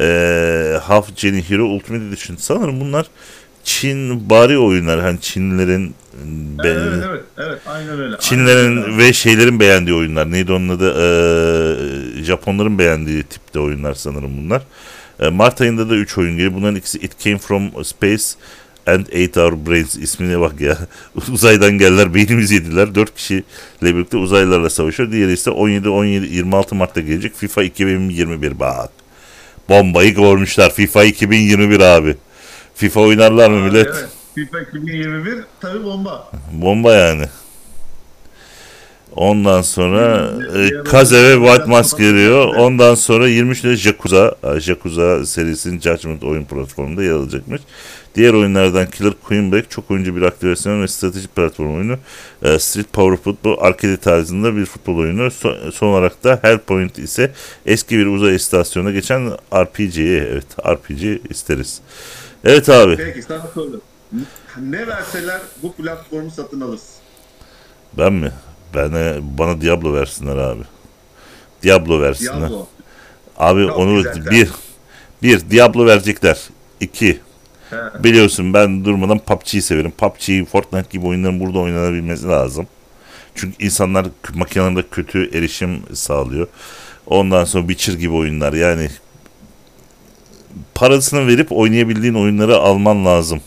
e, 0.00 0.78
Half 0.82 1.16
Genie 1.16 1.42
Hero 1.42 1.64
Ultimate 1.64 2.04
Edition. 2.04 2.36
Sanırım 2.36 2.80
bunlar 2.80 3.06
Çin 3.64 4.30
bari 4.30 4.58
oyunlar. 4.58 5.00
Hani 5.00 5.20
Çinlilerin 5.20 5.94
be- 6.64 6.68
Evet, 6.68 7.04
evet, 7.08 7.22
evet, 7.38 7.58
aynen 7.66 8.00
öyle. 8.00 8.16
Çinlerin 8.20 8.82
Aynen 8.82 8.98
ve 8.98 9.12
şeylerin 9.12 9.60
beğendiği 9.60 9.96
oyunlar. 9.96 10.30
Neydi 10.32 10.52
onun 10.52 10.68
adı? 10.68 10.88
Ee, 10.90 12.24
Japonların 12.24 12.78
beğendiği 12.78 13.22
tipte 13.22 13.60
oyunlar 13.60 13.94
sanırım 13.94 14.30
bunlar. 14.44 14.62
Ee, 15.20 15.28
Mart 15.28 15.60
ayında 15.60 15.90
da 15.90 15.94
3 15.96 16.18
oyun 16.18 16.32
geliyor. 16.36 16.54
Bunların 16.54 16.76
ikisi 16.76 16.98
It 16.98 17.18
Came 17.18 17.38
From 17.38 17.84
Space 17.84 18.22
and 18.86 19.06
Ate 19.06 19.40
Our 19.40 19.66
Brains. 19.66 19.96
ismine 19.96 20.40
bak 20.40 20.60
ya. 20.60 20.78
Uzaydan 21.32 21.72
geldiler, 21.78 22.14
beynimizi 22.14 22.54
yediler. 22.54 22.94
4 22.94 23.14
kişiyle 23.14 23.42
birlikte 23.82 24.16
uzaylılarla 24.16 24.70
savaşıyor. 24.70 25.12
Diğeri 25.12 25.32
ise 25.32 25.50
17 25.50 25.88
17 25.88 26.26
26 26.34 26.74
Mart'ta 26.74 27.00
gelecek. 27.00 27.34
FIFA 27.36 27.62
2021 27.62 28.60
bak. 28.60 28.90
Bombayı 29.68 30.14
görmüşler. 30.14 30.72
FIFA 30.72 31.04
2021 31.04 31.80
abi. 31.80 32.16
FIFA 32.74 33.00
oynarlar 33.00 33.50
mı 33.50 33.56
millet? 33.60 33.86
Evet, 33.86 34.08
FIFA 34.34 34.60
2021 34.60 35.38
tabii 35.60 35.84
bomba. 35.84 36.30
Bomba 36.52 36.92
yani. 36.94 37.24
Ondan 39.16 39.62
sonra 39.62 40.30
e, 40.56 40.84
Kaze 40.84 41.22
ve 41.22 41.46
White 41.46 41.64
Mask 41.70 41.98
geliyor. 41.98 42.54
Ondan 42.54 42.94
sonra 42.94 43.28
23'te 43.28 43.88
Yakuza, 43.88 44.34
e, 44.42 44.48
Yakuza 44.70 45.26
serisinin 45.26 45.80
Judgment 45.80 46.24
oyun 46.24 46.44
platformunda 46.44 47.02
yer 47.02 47.12
alacakmış. 47.12 47.60
Diğer 48.14 48.34
oyunlardan 48.34 48.86
Killer 48.90 49.12
Queen 49.24 49.52
Break 49.52 49.70
çok 49.70 49.90
oyuncu 49.90 50.16
bir 50.16 50.22
aktivasyon 50.22 50.82
ve 50.82 50.88
strateji 50.88 51.28
platform 51.28 51.74
oyunu. 51.76 51.96
E, 52.42 52.58
Street 52.58 52.92
Power 52.92 53.16
Football 53.24 53.56
arcade 53.66 53.96
tarzında 53.96 54.56
bir 54.56 54.64
futbol 54.66 54.96
oyunu. 54.98 55.22
So- 55.22 55.72
son 55.72 55.86
olarak 55.86 56.24
da 56.24 56.38
Hellpoint 56.42 56.98
ise 56.98 57.32
eski 57.66 57.98
bir 57.98 58.06
uzay 58.06 58.34
istasyonuna 58.34 58.90
geçen 58.90 59.30
RPG. 59.54 59.98
Evet 59.98 60.46
RPG 60.66 61.20
isteriz. 61.30 61.80
Evet 62.44 62.68
abi. 62.68 62.96
Peki 62.96 63.22
sana 63.22 63.46
soru. 63.54 63.80
Ne 64.60 64.86
verseler 64.86 65.40
bu 65.62 65.72
platformu 65.72 66.30
satın 66.30 66.60
alırsın. 66.60 66.88
Ben 67.98 68.12
mi? 68.12 68.32
Bana, 68.74 69.14
bana 69.38 69.60
Diablo 69.60 69.94
versinler 69.94 70.36
abi. 70.36 70.62
Diablo 71.62 72.00
versinler. 72.00 72.40
Diablo. 72.40 72.66
Abi 73.38 73.66
Çok 73.66 73.76
onu 73.78 73.96
güzel. 73.96 74.30
bir 74.30 74.48
bir 75.22 75.50
Diablo 75.50 75.86
verecekler. 75.86 76.38
İki 76.80 77.20
He. 77.70 78.04
biliyorsun 78.04 78.54
ben 78.54 78.84
durmadan 78.84 79.18
PUBG'yi 79.18 79.62
severim. 79.62 79.90
PUBG, 79.90 80.48
Fortnite 80.48 80.88
gibi 80.90 81.06
oyunların 81.06 81.40
burada 81.40 81.58
oynanabilmesi 81.58 82.26
lazım. 82.28 82.66
Çünkü 83.34 83.64
insanlar 83.64 84.06
makinelerinde 84.34 84.82
kötü 84.90 85.38
erişim 85.38 85.82
sağlıyor. 85.94 86.46
Ondan 87.06 87.44
sonra 87.44 87.68
Witcher 87.68 87.98
gibi 88.00 88.14
oyunlar 88.14 88.52
yani 88.52 88.90
parasını 90.74 91.26
verip 91.26 91.52
oynayabildiğin 91.52 92.14
oyunları 92.14 92.56
alman 92.56 93.04
lazım. 93.04 93.40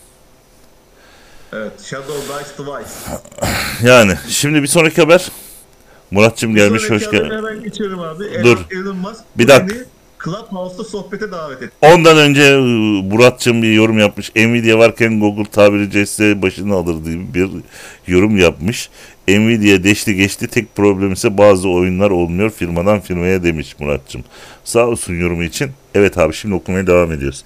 Evet, 1.56 1.72
Shadow 1.84 2.14
Dice 2.22 2.52
Twice. 2.58 3.20
Yani 3.88 4.14
şimdi 4.28 4.62
bir 4.64 4.68
sonraki 4.68 5.02
haber. 5.02 5.32
Muratçım 6.12 6.56
gelmiş 6.56 6.90
hoş 6.90 7.12
geldin. 7.12 7.38
Hemen 7.38 7.64
geçiyorum 7.64 8.00
abi. 8.00 8.26
Elon, 8.26 8.44
Dur. 8.44 8.58
Elon 8.72 8.98
Musk 8.98 9.22
Bir 9.38 9.48
dakika. 9.48 9.76
Clubhouse'da 10.26 10.84
sohbete 10.84 11.32
davet 11.32 11.62
etti. 11.62 11.72
Ondan 11.82 12.18
önce 12.18 12.42
e, 12.42 12.58
Muratçım 13.02 13.62
bir 13.62 13.74
yorum 13.74 14.00
yapmış. 14.00 14.36
Nvidia 14.36 14.80
varken 14.80 15.20
Google 15.20 15.46
tabiri 15.52 15.92
caizse 15.92 16.42
başını 16.42 16.76
alır 16.76 17.06
diye 17.06 17.34
bir 17.34 17.50
yorum 18.08 18.38
yapmış. 18.38 18.90
Nvidia 19.28 19.84
deşti 19.84 20.16
geçti 20.16 20.48
tek 20.48 20.76
problem 20.76 21.14
ise 21.14 21.38
bazı 21.38 21.70
oyunlar 21.70 22.12
olmuyor 22.12 22.50
firmadan 22.50 23.00
firmaya 23.00 23.44
demiş 23.44 23.76
Muratçım. 23.80 24.24
Sağ 24.64 24.88
olsun 24.88 25.14
yorumu 25.14 25.44
için. 25.44 25.72
Evet 25.96 26.18
abi 26.18 26.34
şimdi 26.34 26.56
okumaya 26.56 26.88
devam 26.88 27.12
ediyoruz. 27.12 27.44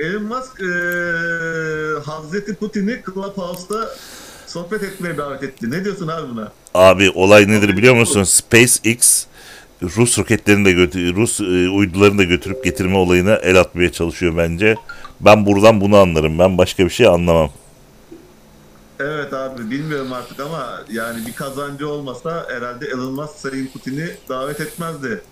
Elon 0.00 0.22
Musk. 0.22 0.60
Eee 0.60 2.02
Hazreti 2.04 2.54
Putin'i 2.54 3.02
Clubhouse'da 3.06 3.88
sohbet 4.46 4.82
etmeye 4.82 5.16
davet 5.16 5.42
etti. 5.42 5.70
Ne 5.70 5.84
diyorsun 5.84 6.08
abi 6.08 6.30
buna? 6.30 6.52
Abi 6.74 7.10
olay 7.10 7.48
nedir 7.48 7.76
biliyor 7.76 7.94
musun? 7.96 8.22
SpaceX 8.24 9.26
Rus 9.82 10.18
roketlerini 10.18 10.64
de 10.64 10.72
götü 10.72 11.14
Rus 11.14 11.40
e, 11.40 11.68
uydularını 11.68 12.18
da 12.18 12.22
götürüp 12.24 12.64
getirme 12.64 12.96
olayına 12.96 13.34
el 13.34 13.60
atmaya 13.60 13.92
çalışıyor 13.92 14.36
bence. 14.36 14.76
Ben 15.20 15.46
buradan 15.46 15.80
bunu 15.80 15.96
anlarım. 15.96 16.38
Ben 16.38 16.58
başka 16.58 16.84
bir 16.84 16.90
şey 16.90 17.06
anlamam. 17.06 17.50
Evet 19.00 19.32
abi 19.32 19.70
bilmiyorum 19.70 20.12
artık 20.12 20.40
ama 20.40 20.80
yani 20.90 21.26
bir 21.26 21.32
kazancı 21.32 21.88
olmasa 21.88 22.46
herhalde 22.50 22.86
Elon 22.86 23.12
Musk 23.12 23.34
Sayın 23.36 23.66
Putin'i 23.66 24.10
davet 24.28 24.60
etmezdi. 24.60 25.22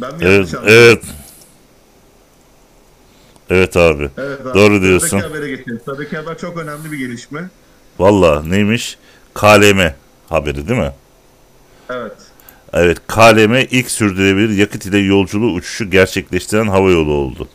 Ben 0.00 0.10
mi 0.14 0.18
Evet, 0.22 0.32
yanlış 0.34 0.54
anladım? 0.54 0.72
evet. 0.74 1.02
Evet 3.50 3.76
abi. 3.76 4.10
Evet 4.18 4.40
abi. 4.46 4.54
Doğru 4.58 4.82
diyorsun. 4.82 5.08
Sıradaki 5.08 5.28
habere 5.34 5.50
geçelim. 5.50 5.80
Sıradaki 5.84 6.16
haber 6.16 6.38
çok 6.38 6.56
önemli 6.58 6.92
bir 6.92 6.98
gelişme. 6.98 7.50
Valla 7.98 8.42
neymiş? 8.42 8.98
KLM 9.34 9.94
haberi 10.28 10.68
değil 10.68 10.80
mi? 10.80 10.92
Evet. 11.90 12.12
Evet 12.72 12.98
KLM 13.08 13.54
ilk 13.70 13.90
sürdürülebilir 13.90 14.58
yakıt 14.58 14.86
ile 14.86 14.98
yolculuğu 14.98 15.52
uçuşu 15.52 15.90
gerçekleştiren 15.90 16.66
havayolu 16.68 17.12
oldu. 17.12 17.48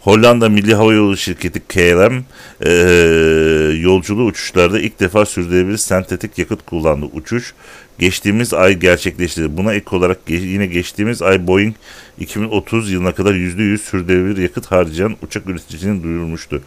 Hollanda 0.00 0.48
Milli 0.48 0.74
Havayolu 0.74 1.16
Şirketi 1.16 1.60
KLM 1.60 2.24
eee, 2.64 3.80
yolculuğu 3.80 4.24
uçuşlarda 4.24 4.80
ilk 4.80 5.00
defa 5.00 5.26
sürdürülebilir 5.26 5.76
sentetik 5.76 6.38
yakıt 6.38 6.66
kullandı. 6.66 7.06
Uçuş 7.12 7.54
geçtiğimiz 7.98 8.54
ay 8.54 8.78
gerçekleşti. 8.78 9.56
Buna 9.56 9.74
ek 9.74 9.96
olarak 9.96 10.18
ge- 10.28 10.46
yine 10.46 10.66
geçtiğimiz 10.66 11.22
ay 11.22 11.46
Boeing 11.46 11.74
2030 12.20 12.90
yılına 12.92 13.12
kadar 13.12 13.34
%100 13.34 13.78
sürdürülebilir 13.78 14.42
yakıt 14.42 14.66
harcayan 14.66 15.16
uçak 15.22 15.46
üreticisini 15.46 16.02
duyurmuştu. 16.02 16.62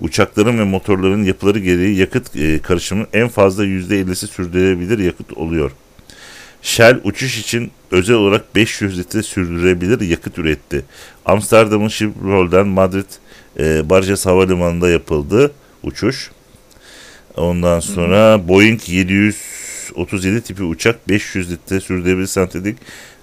Uçakların 0.00 0.58
ve 0.58 0.64
motorların 0.64 1.24
yapıları 1.24 1.58
gereği 1.58 1.96
yakıt 1.96 2.36
eee, 2.36 2.62
karışımının 2.62 3.06
en 3.12 3.28
fazla 3.28 3.64
%50'si 3.64 4.26
sürdürülebilir 4.26 4.98
yakıt 4.98 5.32
oluyor. 5.32 5.70
Shell 6.62 7.00
uçuş 7.04 7.38
için 7.38 7.70
özel 7.90 8.16
olarak 8.16 8.54
500 8.54 8.98
litre 8.98 9.22
sürdürülebilir 9.22 10.00
yakıt 10.00 10.38
üretti. 10.38 10.84
Amsterdam'ın 11.26 11.88
Schiphol'den 11.88 12.66
Madrid 12.66 13.04
e, 13.58 13.90
Barjas 13.90 14.26
Havalimanı'nda 14.26 14.90
yapıldı 14.90 15.52
uçuş. 15.82 16.30
Ondan 17.36 17.80
sonra 17.80 18.48
Boeing 18.48 18.80
737 19.90 20.40
tipi 20.40 20.62
uçak 20.62 21.08
500 21.08 21.50
litre 21.50 21.80
sürdürülebilir 21.80 22.26
sentetik 22.26 22.78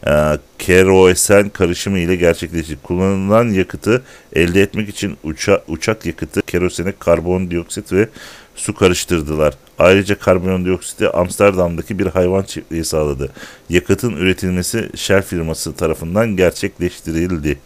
e, 0.08 0.12
kerosene 0.60 1.50
karışımı 1.50 2.00
ile 2.00 2.15
gerçekleşti. 2.15 2.78
Kullanılan 2.84 3.50
yakıtı 3.50 4.04
elde 4.34 4.62
etmek 4.62 4.89
için 4.89 5.17
uça, 5.24 5.63
uçak 5.67 6.06
yakıtı, 6.06 6.41
kerosene, 6.41 6.93
karbondioksit 7.00 7.93
ve 7.93 8.10
su 8.56 8.76
karıştırdılar. 8.76 9.54
Ayrıca 9.80 10.19
karbondioksiti 10.19 11.10
Amsterdam'daki 11.10 12.00
bir 12.00 12.08
hayvan 12.08 12.43
çiftliği 12.43 12.86
sağladı. 12.86 13.30
Yakıtın 13.69 14.12
üretilmesi 14.15 14.89
Shell 14.95 15.21
firması 15.21 15.74
tarafından 15.74 16.36
gerçekleştirildi. 16.36 17.58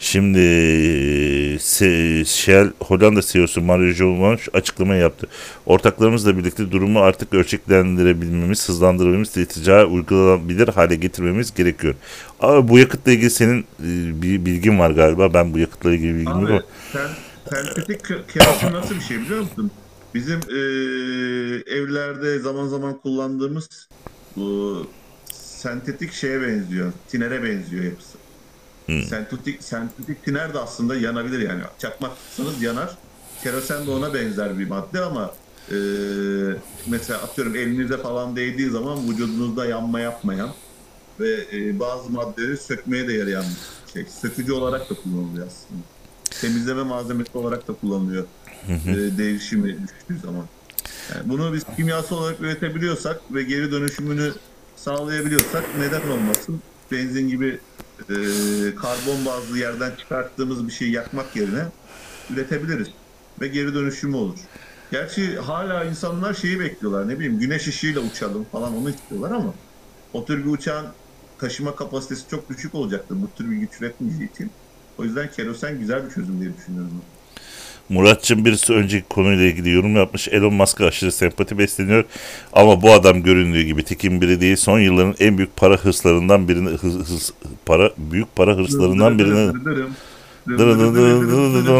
Şimdi 0.00 0.38
Shell 2.26 2.72
Hollanda 2.80 3.20
CEO'su 3.22 3.60
Mario 3.60 3.92
Jolman 3.92 4.36
şu 4.36 4.50
açıklama 4.54 4.94
yaptı. 4.94 5.26
Ortaklarımızla 5.66 6.38
birlikte 6.38 6.70
durumu 6.70 7.00
artık 7.00 7.34
ölçeklendirebilmemiz, 7.34 8.68
hızlandırmamız, 8.68 9.30
ticari 9.30 9.84
uygulanabilir 9.86 10.68
hale 10.68 10.94
getirmemiz 10.96 11.54
gerekiyor. 11.54 11.94
Ama 12.40 12.68
bu 12.68 12.78
yakıtla 12.78 13.12
ilgili 13.12 13.30
senin 13.30 13.60
e, 13.60 14.22
bir 14.22 14.44
bilgin 14.44 14.78
var 14.78 14.90
galiba. 14.90 15.34
Ben 15.34 15.54
bu 15.54 15.58
yakıtla 15.58 15.92
ilgili 15.92 16.14
bilgim 16.14 16.40
yok. 16.40 16.50
Abi 16.50 16.62
sen, 16.92 17.08
sentetik 17.50 18.04
kerosin 18.28 18.72
nasıl 18.72 18.94
bir 18.94 19.00
şey 19.00 19.20
biliyor 19.20 19.40
musun? 19.40 19.70
Bizim 20.14 20.40
eee, 20.48 21.76
evlerde 21.76 22.38
zaman 22.38 22.68
zaman 22.68 22.98
kullandığımız 22.98 23.88
bu 24.36 24.86
sentetik 25.32 26.12
şeye 26.12 26.40
benziyor. 26.42 26.92
Tinere 27.08 27.42
benziyor 27.42 27.84
yapısı. 27.84 28.18
Hmm. 28.90 29.02
Sentetik, 29.02 29.62
sentetik 29.62 30.24
tiner 30.24 30.54
de 30.54 30.58
aslında 30.58 30.96
yanabilir 30.96 31.38
yani. 31.48 31.62
Çakmaksanız 31.78 32.62
yanar. 32.62 32.96
Kerosen 33.42 33.86
de 33.86 33.90
ona 33.90 34.14
benzer 34.14 34.58
bir 34.58 34.68
madde 34.68 35.00
ama 35.00 35.34
eee, 35.70 35.76
mesela 36.86 37.18
atıyorum 37.22 37.54
elinize 37.56 37.96
falan 37.96 38.36
değdiği 38.36 38.70
zaman 38.70 39.08
vücudunuzda 39.10 39.66
yanma 39.66 40.00
yapmayan 40.00 40.50
ve 41.20 41.46
e, 41.52 41.80
bazı 41.80 42.10
maddeleri 42.10 42.56
sökmeye 42.56 43.08
de 43.08 43.12
yarayan 43.12 43.44
bir 43.86 43.92
şey. 43.92 44.06
Sökücü 44.20 44.52
olarak 44.52 44.90
da 44.90 44.94
kullanılıyor 44.94 45.46
aslında. 45.46 45.80
Temizleme 46.40 46.82
malzemesi 46.82 47.38
olarak 47.38 47.68
da 47.68 47.72
kullanılıyor. 47.72 48.24
E, 48.68 49.18
değişimi 49.18 49.76
düştüğü 49.82 50.18
zaman. 50.26 50.44
Yani 51.14 51.28
bunu 51.28 51.52
biz 51.52 51.64
kimyasal 51.76 52.16
olarak 52.16 52.40
üretebiliyorsak 52.40 53.20
ve 53.30 53.42
geri 53.42 53.72
dönüşümünü 53.72 54.32
sağlayabiliyorsak 54.76 55.64
neden 55.78 56.08
olmasın? 56.08 56.62
Benzin 56.92 57.28
gibi 57.28 57.60
e, 58.08 58.14
karbon 58.74 59.26
bazlı 59.26 59.58
yerden 59.58 59.96
çıkarttığımız 59.96 60.66
bir 60.66 60.72
şeyi 60.72 60.92
yakmak 60.92 61.36
yerine 61.36 61.64
üretebiliriz. 62.30 62.88
Ve 63.40 63.48
geri 63.48 63.74
dönüşümü 63.74 64.16
olur. 64.16 64.38
Gerçi 64.90 65.36
hala 65.36 65.84
insanlar 65.84 66.34
şeyi 66.34 66.60
bekliyorlar 66.60 67.08
ne 67.08 67.18
bileyim 67.18 67.38
güneş 67.38 67.68
ışığıyla 67.68 68.00
uçalım 68.00 68.44
falan 68.44 68.76
onu 68.76 68.90
istiyorlar 68.90 69.30
ama 69.30 69.54
o 70.12 70.24
tür 70.24 70.44
bir 70.44 70.50
uçağın 70.50 70.86
taşıma 71.38 71.76
kapasitesi 71.76 72.28
çok 72.28 72.48
düşük 72.48 72.74
olacaktır 72.74 73.16
bu 73.22 73.30
tür 73.36 73.50
bir 73.50 73.56
güç 73.56 73.80
üretmeyeceği 73.80 74.30
için. 74.30 74.50
O 74.98 75.04
yüzden 75.04 75.30
kerosen 75.30 75.78
güzel 75.78 76.04
bir 76.04 76.10
çözüm 76.10 76.40
diye 76.40 76.56
düşünüyorum. 76.56 77.02
Muratçım 77.90 78.44
birisi 78.44 78.72
önceki 78.72 79.08
konuyla 79.08 79.44
ilgili 79.44 79.70
yorum 79.70 79.96
yapmış. 79.96 80.28
Elon 80.28 80.54
Musk'a 80.54 80.86
aşırı 80.86 81.12
sempati 81.12 81.58
besleniyor. 81.58 82.04
Ama 82.52 82.82
bu 82.82 82.92
adam 82.92 83.22
göründüğü 83.22 83.62
gibi 83.62 83.82
tekin 83.82 84.20
biri 84.20 84.40
değil. 84.40 84.56
Son 84.56 84.78
yılların 84.78 85.14
en 85.20 85.38
büyük 85.38 85.56
para 85.56 85.76
hırslarından 85.76 86.48
birini 86.48 86.68
hırs, 86.68 86.94
hırs- 86.94 87.32
para 87.66 87.90
büyük 87.98 88.36
para 88.36 88.56
hırslarından 88.56 89.18
birini. 89.18 89.52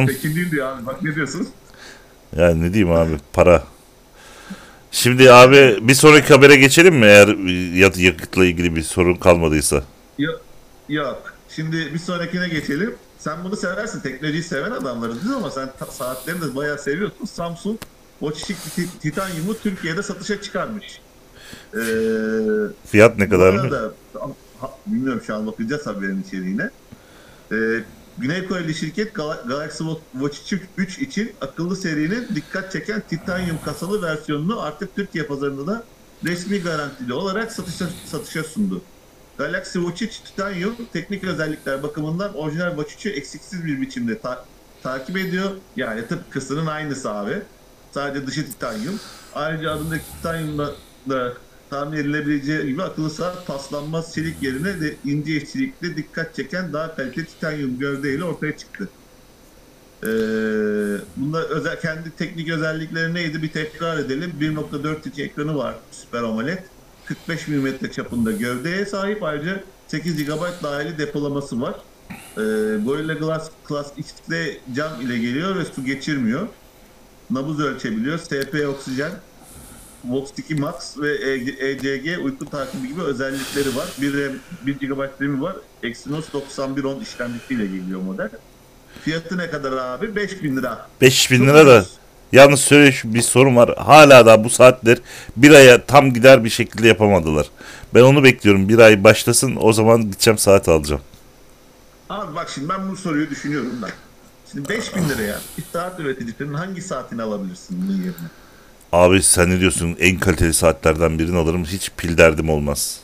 Tekin 0.07 0.35
değil 0.37 0.51
diyor 0.51 0.73
abi 0.77 0.87
bak 0.87 1.03
ne 1.03 1.15
diyorsunuz? 1.15 1.47
yani 2.37 2.63
ne 2.63 2.75
diyeyim 2.75 2.93
abi 2.97 3.13
para. 3.33 3.65
Şimdi 4.91 5.33
abi 5.33 5.79
bir 5.81 5.95
sonraki 5.95 6.35
habere 6.35 6.57
geçelim 6.57 6.95
mi 6.97 7.07
eğer 7.07 7.29
yakıtla 7.97 8.45
ilgili 8.47 8.77
bir 8.77 8.83
sorun 8.83 9.15
kalmadıysa. 9.15 9.83
Yok. 10.19 10.41
Yok. 10.89 11.35
Şimdi 11.57 11.91
bir 11.95 11.99
sonrakine 11.99 12.49
geçelim. 12.49 12.95
Sen 13.21 13.45
bunu 13.45 13.57
seversin. 13.57 14.01
Teknolojiyi 14.01 14.43
seven 14.43 14.71
adamlarız 14.71 15.17
değil 15.17 15.31
mi? 15.31 15.37
ama 15.37 15.51
sen 15.51 15.71
saatlerini 15.91 16.43
de 16.43 16.57
bayağı 16.57 16.79
seviyorsun. 16.79 17.25
Samsung 17.27 17.79
Watch 18.21 18.45
Ti- 18.75 18.99
Titanium'u 19.01 19.59
Türkiye'de 19.59 20.03
satışa 20.03 20.43
çıkarmış. 20.43 21.01
Ee, 21.75 21.79
Fiyat 22.87 23.19
ne 23.19 23.25
arada- 23.65 23.93
ha- 24.61 24.71
bilmiyorum 24.87 25.23
şu 25.27 25.35
an 25.35 25.47
bakacağız 25.47 25.87
haberin 25.87 26.23
içeriğine. 26.23 26.71
Ee, 27.53 27.57
Güney 28.19 28.47
Koreli 28.49 28.75
şirket 28.75 29.13
Gal- 29.15 29.49
Galaxy 29.49 29.85
Watch 30.13 30.53
3 30.77 30.99
için 30.99 31.33
akıllı 31.41 31.77
serinin 31.77 32.29
dikkat 32.35 32.73
çeken 32.73 33.03
titanyum 33.09 33.59
kasalı 33.65 34.03
versiyonunu 34.03 34.61
artık 34.61 34.97
Türkiye 34.97 35.25
pazarında 35.25 35.67
da 35.67 35.85
resmi 36.25 36.59
garantili 36.63 37.13
olarak 37.15 37.53
satışa, 37.53 37.89
satışa 38.07 38.45
sundu. 38.45 38.83
Galaxy 39.41 39.79
Watch 39.79 40.03
3 40.03 40.21
Titanium 40.21 40.77
teknik 40.93 41.25
özellikler 41.25 41.83
bakımından 41.83 42.35
orijinal 42.35 42.77
Watch 42.77 42.95
3'ü 42.95 43.11
eksiksiz 43.11 43.65
bir 43.65 43.81
biçimde 43.81 44.19
ta- 44.19 44.45
takip 44.83 45.17
ediyor. 45.17 45.51
Yani 45.77 46.07
tıpkısının 46.07 46.67
aynısı 46.67 47.11
abi. 47.11 47.43
Sadece 47.91 48.27
dışı 48.27 48.47
titanyum. 48.47 49.01
Ayrıca 49.35 49.73
adındaki 49.73 50.05
titanyumla 50.17 50.75
da 51.09 51.33
tahmin 51.71 51.97
edilebileceği 51.97 52.67
gibi 52.67 52.83
akıllı 52.83 53.11
saat 53.11 53.47
paslanmaz 53.47 54.15
çelik 54.15 54.43
yerine 54.43 54.81
de 54.81 54.97
ince 55.05 55.37
işçilikle 55.37 55.97
dikkat 55.97 56.35
çeken 56.35 56.73
daha 56.73 56.95
kaliteli 56.97 57.27
titanyum 57.27 57.79
gövdeyle 57.79 58.25
ortaya 58.25 58.57
çıktı. 58.57 58.89
Ee, 60.03 60.07
bunda 61.17 61.49
özel, 61.49 61.81
kendi 61.81 62.11
teknik 62.17 62.51
özellikleri 62.51 63.15
neydi 63.15 63.43
bir 63.43 63.53
tekrar 63.53 63.99
edelim. 63.99 64.33
1.4 64.41 65.09
inç 65.09 65.19
ekranı 65.19 65.57
var 65.57 65.75
Super 65.91 66.23
AMOLED. 66.23 66.59
45 67.11 67.49
mm 67.49 67.91
çapında 67.93 68.33
gövdeye 68.33 68.87
sahip 68.87 69.23
ayrıca 69.23 69.65
8 69.87 70.25
GB 70.25 70.63
dahili 70.63 70.99
depolaması 70.99 71.61
var. 71.61 71.75
Ee, 72.11 72.43
Gorilla 72.85 73.15
Glass 73.15 73.51
Class 73.69 73.93
X'de 73.99 74.59
cam 74.75 75.01
ile 75.01 75.19
geliyor 75.19 75.57
ve 75.57 75.65
su 75.65 75.85
geçirmiyor. 75.85 76.49
Nabız 77.31 77.61
ölçebiliyor. 77.61 78.19
SP 78.25 78.55
oksijen, 78.69 79.13
Vox 80.05 80.31
2 80.39 80.55
Max 80.55 80.99
ve 80.99 81.13
ECG 81.61 82.25
uyku 82.25 82.51
takibi 82.51 82.89
gibi 82.89 83.03
özellikleri 83.03 83.77
var. 83.77 83.89
Bir, 84.01 84.15
RAM, 84.15 84.33
1 84.67 84.79
GB 84.79 84.99
RAM'i 85.23 85.43
var. 85.43 85.57
Exynos 85.83 86.33
9110 86.33 87.01
işlemcisiyle 87.01 87.67
geliyor 87.67 88.01
model. 88.01 88.31
Fiyatı 89.03 89.39
ne 89.39 89.51
kadar 89.51 89.73
abi? 89.73 90.17
5000 90.17 90.57
lira. 90.57 90.89
5000 91.01 91.39
Çok 91.39 91.47
lira 91.47 91.67
da. 91.67 91.87
Yalnız 92.33 92.61
şöyle 92.61 92.95
bir 93.05 93.23
sorun 93.23 93.57
var. 93.57 93.75
Hala 93.79 94.27
da 94.27 94.45
bu 94.45 94.51
saatler 94.51 94.99
bir 95.37 95.51
aya 95.51 95.85
tam 95.87 96.13
gider 96.13 96.45
bir 96.45 96.51
şekilde 96.51 96.89
yapamadılar. 96.89 97.47
Ben 97.95 98.01
onu 98.03 98.25
bekliyorum. 98.25 98.69
Bir 98.69 98.79
ay 98.79 99.05
başlasın 99.05 99.57
o 99.61 99.73
zaman 99.73 100.01
gideceğim 100.03 100.39
saat 100.39 100.69
alacağım. 100.69 101.03
Abi 102.11 102.35
bak 102.35 102.51
şimdi 102.55 102.69
ben 102.69 102.91
bu 102.91 102.97
soruyu 102.97 103.31
düşünüyorum 103.31 103.83
da. 103.83 103.89
Şimdi 104.53 104.69
5000 104.69 105.09
liraya 105.09 105.39
bir 105.59 105.65
saat 105.73 106.01
üreticisinin 106.01 106.55
hangi 106.55 106.83
saatini 106.83 107.23
alabilirsin 107.23 107.83
bunun 107.83 107.97
yerine? 107.99 108.29
Abi 108.93 109.23
sen 109.23 109.51
ne 109.51 109.61
diyorsun? 109.61 109.97
En 110.01 110.19
kaliteli 110.19 110.55
saatlerden 110.55 111.19
birini 111.19 111.39
alırım. 111.39 111.65
Hiç 111.65 111.91
pil 111.97 112.19
derdim 112.19 112.51
olmaz. 112.51 113.01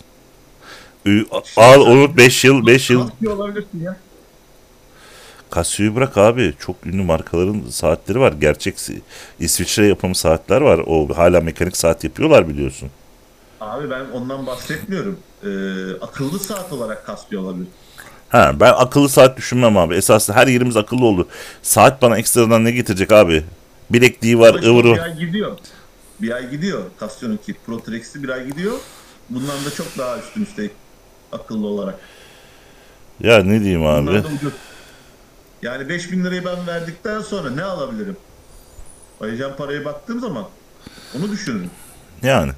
Ü- 1.07 1.27
Al 1.57 1.81
unut 1.81 2.17
5 2.17 2.45
yıl 2.45 2.67
5 2.67 2.91
yıl. 2.91 3.09
Casio 3.21 3.43
alabilirsin 3.43 3.81
ya. 3.83 3.97
Casio'yu 5.55 5.95
bırak 5.95 6.19
abi. 6.19 6.55
Çok 6.61 6.87
ünlü 6.87 7.03
markaların 7.03 7.63
saatleri 7.71 8.21
var. 8.21 8.33
Gerçek 8.33 8.75
İsviçre 9.41 9.87
yapımı 9.87 10.15
saatler 10.15 10.61
var. 10.61 10.81
O 10.87 11.09
hala 11.17 11.41
mekanik 11.41 11.77
saat 11.77 12.05
yapıyorlar 12.05 12.49
biliyorsun. 12.49 12.91
Abi 13.61 13.91
ben 13.91 14.05
ondan 14.15 14.47
bahsetmiyorum. 14.47 15.19
Ee, 15.43 15.49
akıllı 16.01 16.39
saat 16.39 16.73
olarak 16.73 17.07
Casio 17.07 17.41
olabilir. 17.41 17.67
Ha 18.29 18.53
ben 18.61 18.73
akıllı 18.77 19.09
saat 19.09 19.37
düşünmem 19.37 19.77
abi. 19.77 19.95
Esasında 19.95 20.37
her 20.37 20.47
yerimiz 20.47 20.77
akıllı 20.77 21.05
oldu. 21.05 21.29
Saat 21.63 22.03
bana 22.03 22.19
ekstradan 22.19 22.65
ne 22.65 22.71
getirecek 22.71 23.13
abi? 23.13 23.45
Bilekliği 23.91 24.39
var, 24.39 24.55
Ama 24.55 24.69
ıvırı. 24.69 24.95
Bir 24.95 24.99
ay 24.99 25.19
gidiyor. 25.19 25.59
Bir 26.23 26.31
ay 26.31 26.51
gidiyor. 26.51 26.83
Casio'nun 27.01 27.37
ki 27.37 27.55
Pro 27.67 27.81
Trex'i 27.81 28.23
bir 28.23 28.29
ay 28.29 28.47
gidiyor. 28.47 28.79
Bundan 29.31 29.65
da 29.65 29.71
çok 29.77 29.99
daha 29.99 30.19
üstün 30.19 30.43
üstelik 30.43 30.73
akıllı 31.33 31.67
olarak. 31.67 31.99
Ya 33.21 33.43
ne 33.43 33.61
diyeyim 33.61 33.87
abi? 33.87 34.07
Bunlar 34.07 34.25
da 34.25 34.29
ucuz. 34.29 34.53
Yani 35.63 35.89
5000 35.89 36.25
lirayı 36.25 36.45
ben 36.45 36.67
verdikten 36.67 37.21
sonra 37.21 37.51
ne 37.51 37.63
alabilirim? 37.63 38.17
Ayıcan 39.21 39.57
paraya 39.57 39.85
baktığım 39.85 40.21
zaman 40.21 40.45
onu 41.19 41.33
düşünürüm. 41.33 41.71
Yani 42.23 42.53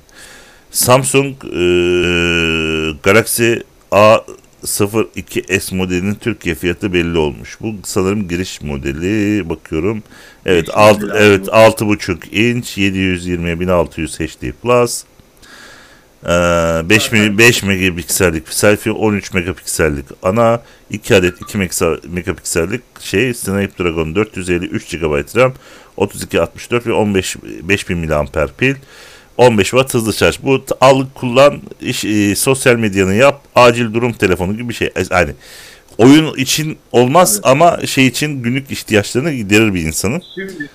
Samsung 0.71 1.45
eee, 1.45 2.93
Galaxy 3.03 3.53
A02s 3.93 5.75
modelinin 5.77 6.15
Türkiye 6.15 6.55
fiyatı 6.55 6.93
belli 6.93 7.19
olmuş. 7.19 7.59
Bu 7.61 7.75
sanırım 7.85 8.29
giriş 8.29 8.63
modeli 8.63 9.49
bakıyorum. 9.49 10.03
Evet 10.47 10.69
alt 10.73 11.03
evet 11.17 11.47
bu. 11.47 11.51
6.5 11.51 12.31
inç 12.31 12.79
720 12.79 13.61
1600 13.61 14.21
HD 14.21 14.53
Plus. 14.63 15.05
Eee 16.27 16.31
5 16.91 17.03
Zaten- 17.03 17.39
5 17.39 17.63
megapiksellik 17.63 18.49
selfie 18.53 18.93
13 18.93 19.35
megapiksellik 19.35 20.05
ana 20.23 20.63
2 20.91 21.15
adet 21.15 21.41
2 21.43 21.59
megapikse- 21.59 22.09
megapiksellik 22.09 22.81
şey 23.01 23.35
Snapdragon 23.35 24.15
453 24.15 24.91
GB 24.91 25.37
RAM 25.37 25.53
32 25.97 26.41
64 26.41 26.87
ve 26.87 26.93
15 26.93 27.37
5000 27.63 27.99
mAh 27.99 28.49
pil 28.59 28.75
15 29.37 29.71
watt 29.71 29.95
hızlı 29.95 30.13
şarj. 30.15 30.39
Bu 30.43 30.65
al 30.81 31.05
kullan 31.15 31.61
iş, 31.81 32.05
e, 32.05 32.35
sosyal 32.35 32.77
medyanı 32.77 33.15
yap 33.15 33.43
acil 33.55 33.95
durum 33.95 34.13
telefonu 34.13 34.53
gibi 34.57 34.69
bir 34.69 34.75
şey. 34.75 34.87
E, 34.97 35.05
Yani 35.11 35.31
oyun 35.99 36.35
için 36.37 36.79
olmaz 36.93 37.33
Evet. 37.35 37.47
ama 37.47 37.87
şey 37.87 38.07
için 38.07 38.43
günlük 38.43 38.71
ihtiyaçlarını 38.73 39.33
giderir 39.33 39.75
bir 39.75 39.81
insanın. 39.83 40.23
Şimdi 40.35 40.69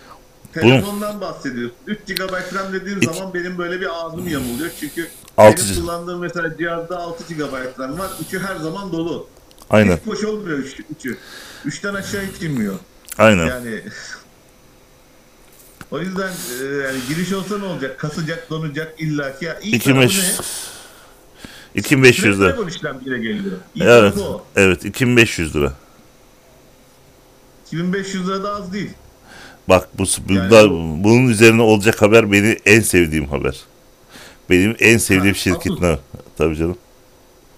telefondan 0.62 1.22
bahsediyorsun. 1.22 1.78
3 1.88 2.00
GB 2.08 2.56
RAM 2.56 2.74
dediğin 2.74 2.98
İki- 2.98 3.14
zaman 3.16 3.34
benim 3.34 3.58
böyle 3.58 3.82
bir 3.82 3.88
ağzım 4.06 4.28
yamuluyor. 4.28 4.70
Çünkü 4.80 5.08
Altı 5.38 5.64
benim 5.64 5.74
G- 5.76 5.82
kullandığım 5.82 6.20
mesela 6.20 6.58
cihazda 6.58 6.98
6 6.98 7.34
GB 7.34 7.80
RAM 7.80 8.00
var. 8.00 8.10
3'ü 8.22 8.40
her 8.40 8.56
zaman 8.56 8.92
dolu. 8.92 9.28
Aynen. 9.70 9.98
Hiç 9.98 10.06
boş 10.06 10.24
olmuyor 10.24 10.58
3'ü. 10.60 11.18
3'ten 11.66 11.94
aşağı 11.94 12.22
hiç 12.36 12.42
inmiyor. 12.44 12.76
Aynen. 13.18 13.46
Yani 13.46 13.82
o 15.92 16.00
yüzden 16.00 16.32
e, 16.62 16.66
yani 16.66 16.98
giriş 17.10 17.34
olsa 17.34 17.58
ne 17.58 17.66
olacak? 17.66 18.00
Kasacak, 18.00 18.50
donacak 18.50 19.02
illaki. 19.02 19.46
Ya, 19.46 19.60
iyi 19.60 19.80
tarafı 19.80 20.04
2500 20.04 20.40
2500 21.76 22.40
lira. 22.40 22.48
Snapdragon 22.48 22.70
işlemciyle 22.70 23.18
geliyor. 23.18 23.58
İyi 23.76 23.84
Evet. 23.84 24.14
Evet 24.56 24.86
2500 24.86 25.56
lira. 25.56 25.74
2500 27.68 28.28
lira 28.28 28.44
da 28.44 28.56
az 28.56 28.74
değil. 28.74 28.92
Bak 29.70 29.90
bu 29.98 30.04
Yani 30.04 30.50
bunda, 30.50 30.70
bu- 30.70 31.04
bunun 31.04 31.28
üzerine 31.28 31.62
olacak 31.62 32.02
haber 32.02 32.32
beni 32.32 32.58
en 32.66 32.80
sevdiğim 32.82 33.26
haber. 33.26 33.60
Benim 34.50 34.76
en 34.80 34.98
sevdiğim 34.98 35.34
Ha, 35.36 35.40
şirket 35.40 35.82
ne? 35.82 36.00
Tabii 36.38 36.56
canım. 36.56 36.78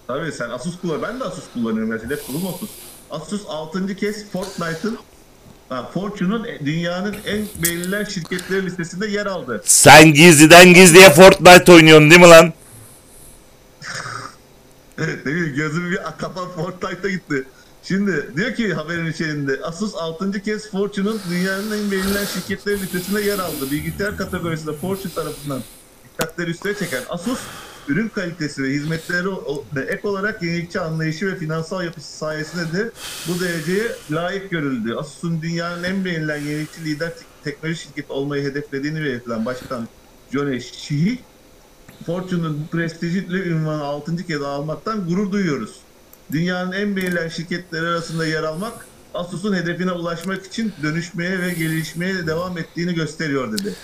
Tabii 0.06 0.32
sen 0.32 0.50
Asus 0.50 0.80
kullan. 0.80 1.02
Ben 1.02 1.20
de 1.20 1.24
Asus 1.24 1.44
kullanıyorum 1.54 1.90
mesela. 1.90 2.10
Laptopum 2.10 2.46
Asus. 2.46 2.70
Asus 3.10 3.42
6. 3.48 3.96
kez 3.96 4.30
Fortnite'ın 4.30 4.98
Fortune'un 5.94 6.46
dünyanın 6.64 7.16
en 7.26 7.46
beğenilen 7.62 8.04
şirketleri 8.04 8.66
listesinde 8.66 9.06
yer 9.06 9.26
aldı. 9.26 9.62
Sen 9.64 10.14
gizliden 10.14 10.74
gizliye 10.74 11.10
Fortnite 11.10 11.72
oynuyorsun 11.72 12.10
değil 12.10 12.20
mi 12.20 12.28
lan? 12.28 12.52
ne 14.98 15.06
bileyim 15.26 15.54
gözüm 15.56 15.90
bir 15.90 15.96
kafam 16.18 16.48
Fortnite'a 16.56 17.10
gitti. 17.10 17.44
Şimdi 17.88 18.30
diyor 18.36 18.54
ki 18.54 18.74
haberin 18.74 19.06
içerisinde 19.06 19.60
Asus 19.62 19.94
6. 19.94 20.42
kez 20.42 20.70
Fortune'un 20.70 21.20
dünyanın 21.30 21.70
en 21.70 21.90
beğenilen 21.90 22.24
şirketleri 22.24 22.80
listesinde 22.80 23.20
yer 23.22 23.38
aldı. 23.38 23.70
Bilgisayar 23.70 24.16
kategorisinde 24.16 24.72
Fortune 24.72 25.12
tarafından 25.14 25.62
dikkatleri 26.04 26.50
üstüne 26.50 26.74
çeken 26.74 27.02
Asus 27.08 27.38
ürün 27.88 28.08
kalitesi 28.08 28.62
ve 28.62 28.68
hizmetleri 28.68 29.28
ek 29.88 30.08
olarak 30.08 30.42
yenilikçi 30.42 30.80
anlayışı 30.80 31.26
ve 31.26 31.38
finansal 31.38 31.84
yapısı 31.84 32.18
sayesinde 32.18 32.72
de 32.72 32.90
bu 33.28 33.40
dereceye 33.40 33.84
layık 34.10 34.50
görüldü. 34.50 34.94
Asus'un 34.94 35.42
dünyanın 35.42 35.84
en 35.84 36.04
beğenilen 36.04 36.40
yenilikçi 36.40 36.84
lider 36.84 37.10
te- 37.14 37.24
teknoloji 37.44 37.80
şirketi 37.80 38.12
olmayı 38.12 38.44
hedeflediğini 38.44 39.00
belirtilen 39.00 39.44
Başkan 39.44 39.88
John 40.32 40.58
Shih, 40.58 41.18
Fortune'un 42.06 42.68
prestijli 42.72 43.48
ünvanı 43.48 43.82
6. 43.84 44.26
kez 44.26 44.42
almaktan 44.42 45.08
gurur 45.08 45.32
duyuyoruz. 45.32 45.85
Dünyanın 46.32 46.72
en 46.72 46.96
beğenilen 46.96 47.28
şirketleri 47.28 47.86
arasında 47.86 48.26
yer 48.26 48.42
almak 48.42 48.86
Asus'un 49.14 49.54
hedefine 49.54 49.92
ulaşmak 49.92 50.46
için 50.46 50.72
dönüşmeye 50.82 51.40
ve 51.40 51.50
gelişmeye 51.52 52.26
devam 52.26 52.58
ettiğini 52.58 52.94
gösteriyor 52.94 53.52
dedi. 53.52 53.74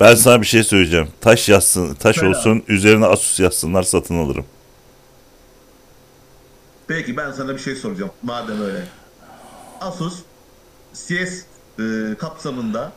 Ben 0.00 0.14
sana 0.14 0.40
bir 0.40 0.46
şey 0.46 0.64
söyleyeceğim. 0.64 1.08
Taş 1.20 1.48
yazsın, 1.48 1.94
taş 1.94 2.16
Söyle 2.16 2.36
olsun, 2.36 2.62
üzerine 2.68 3.06
Asus 3.06 3.40
yazsınlar 3.40 3.82
satın 3.82 4.18
alırım. 4.18 4.44
Peki 6.88 7.16
ben 7.16 7.32
sana 7.32 7.54
bir 7.54 7.58
şey 7.58 7.74
soracağım 7.74 8.10
madem 8.22 8.62
öyle. 8.62 8.84
Asus 9.80 10.18
CS 10.94 11.44
e, 11.78 12.14
kapsamında 12.18 12.92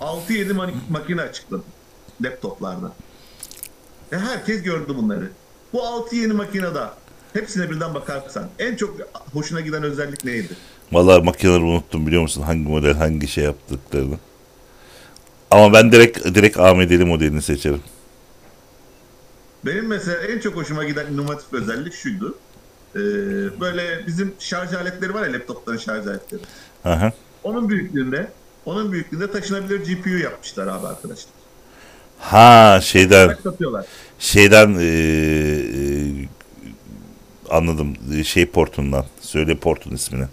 6-7 0.00 0.52
mani- 0.52 0.74
makine 0.90 1.22
açıkladı 1.22 1.62
laptoplarda. 2.24 2.92
Ve 4.12 4.18
herkes 4.18 4.62
gördü 4.62 4.94
bunları. 4.96 5.30
Bu 5.72 5.86
6 5.86 6.16
yeni 6.16 6.32
makinede 6.32 6.80
hepsine 7.36 7.70
birden 7.70 7.94
bakarsan 7.94 8.48
en 8.58 8.76
çok 8.76 8.96
hoşuna 9.32 9.60
giden 9.60 9.82
özellik 9.82 10.24
neydi? 10.24 10.48
Vallahi 10.92 11.22
makineleri 11.22 11.62
unuttum 11.62 12.06
biliyor 12.06 12.22
musun? 12.22 12.42
Hangi 12.42 12.68
model, 12.68 12.94
hangi 12.94 13.28
şey 13.28 13.44
yaptıklarını. 13.44 14.18
Ama 15.50 15.72
ben 15.72 15.92
direkt 15.92 16.24
direkt 16.24 16.58
AMD'li 16.58 17.04
modelini 17.04 17.42
seçerim. 17.42 17.80
Benim 19.64 19.86
mesela 19.86 20.18
en 20.22 20.38
çok 20.38 20.56
hoşuma 20.56 20.84
giden 20.84 21.06
inovatif 21.12 21.52
özellik 21.52 21.94
şuydu. 21.94 22.38
Ee, 22.94 23.00
böyle 23.60 24.06
bizim 24.06 24.34
şarj 24.38 24.74
aletleri 24.74 25.14
var 25.14 25.26
ya 25.26 25.32
laptopların 25.32 25.76
şarj 25.78 26.06
aletleri. 26.06 26.42
Aha. 26.84 27.12
Onun 27.44 27.68
büyüklüğünde 27.68 28.30
onun 28.64 28.92
büyüklüğünde 28.92 29.30
taşınabilir 29.30 29.78
GPU 29.84 30.08
yapmışlar 30.10 30.66
abi 30.66 30.86
arkadaşlar. 30.86 31.30
Ha 32.18 32.80
şeyden 32.82 33.36
şeyden 34.18 34.68
eee, 34.68 35.58
eee, 35.58 36.28
anladım 37.50 37.94
şey 38.24 38.46
portundan. 38.46 39.04
Söyle 39.20 39.56
portun 39.56 39.90
ismini. 39.90 40.24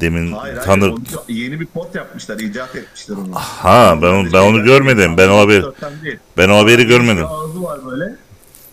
Demin 0.00 0.32
Hayır 0.32 0.54
hayır. 0.56 0.66
tanır. 0.66 0.88
onu- 0.88 1.02
yeni 1.28 1.60
bir 1.60 1.66
port 1.66 1.94
yapmışlar, 1.94 2.38
icat 2.38 2.76
etmişler 2.76 3.16
onu. 3.16 3.34
Ha 3.34 3.98
ben 4.02 4.06
onu, 4.12 4.32
ben 4.32 4.42
onu 4.42 4.64
görmedim. 4.64 5.16
Ben 5.18 5.28
o 5.28 5.38
haber 5.38 5.62
Değil. 6.02 6.18
ben 6.36 6.48
o 6.48 6.56
haberi 6.58 6.86
görmedim. 6.86 7.24
ağzı 7.26 7.62
var 7.62 7.80
böyle. 7.86 8.16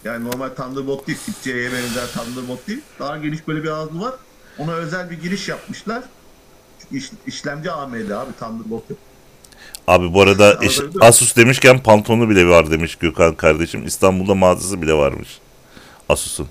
Yani 0.03 0.25
normal 0.31 0.49
Thunderbolt 0.49 1.07
değil, 1.07 1.17
tip 1.25 1.41
C'ye 1.43 1.71
benzer 1.71 2.07
Thunderbolt 2.13 2.67
değil. 2.67 2.81
Daha 2.99 3.17
geniş 3.17 3.47
böyle 3.47 3.63
bir 3.63 3.69
ağzı 3.69 4.01
var. 4.01 4.13
Ona 4.57 4.71
özel 4.73 5.09
bir 5.09 5.21
giriş 5.21 5.47
yapmışlar. 5.49 6.03
Çünkü 6.81 6.97
iş- 6.97 7.11
işlemci 7.27 7.71
AMD 7.71 8.09
abi 8.09 8.31
Thunderbolt 8.39 8.89
yok. 8.89 8.99
Abi 9.87 10.13
bu 10.13 10.21
arada 10.21 10.53
iş- 10.53 10.79
Asus 11.01 11.35
demişken 11.35 11.83
pantolonu 11.83 12.29
bile 12.29 12.47
var 12.47 12.71
demiş 12.71 12.95
Gökhan 12.95 13.35
kardeşim. 13.35 13.85
İstanbul'da 13.87 14.35
mağazası 14.35 14.81
bile 14.81 14.93
varmış. 14.93 15.39
Asus'un. 16.09 16.47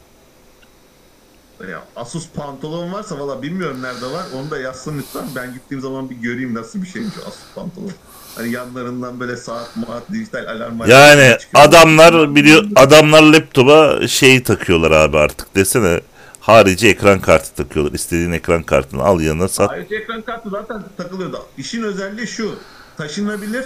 Ya, 1.66 1.82
Asus 1.96 2.28
pantolon 2.28 2.92
varsa 2.92 3.18
valla 3.18 3.42
bilmiyorum 3.42 3.82
nerede 3.82 4.06
var. 4.06 4.26
Onu 4.34 4.50
da 4.50 4.58
yazsın 4.60 4.98
lütfen. 4.98 5.24
Ben 5.36 5.52
gittiğim 5.52 5.80
zaman 5.80 6.10
bir 6.10 6.14
göreyim 6.14 6.54
nasıl 6.54 6.82
bir 6.82 6.86
şeymiş 6.86 7.14
Asus 7.26 7.54
pantolon. 7.54 7.92
Hani 8.34 8.50
yanlarından 8.50 9.20
böyle 9.20 9.36
saat, 9.36 9.76
maat, 9.76 10.02
dijital 10.12 10.46
alarm 10.46 10.90
Yani 10.90 11.36
adamlar 11.54 12.34
biliyor 12.34 12.64
adamlar 12.76 13.22
laptopa 13.22 14.08
şey 14.08 14.42
takıyorlar 14.42 14.90
abi 14.90 15.18
artık 15.18 15.54
desene. 15.54 16.00
Harici 16.40 16.88
ekran 16.88 17.20
kartı 17.20 17.54
takıyorlar. 17.54 17.92
İstediğin 17.92 18.32
ekran 18.32 18.62
kartını 18.62 19.02
al 19.02 19.20
yanına 19.20 19.48
sat. 19.48 19.70
Ayrıca 19.70 19.96
ekran 19.96 20.22
kartı 20.22 20.50
zaten 20.50 20.82
takılıyordu. 20.96 21.46
İşin 21.58 21.82
özelliği 21.82 22.26
şu. 22.26 22.54
Taşınabilir 22.96 23.64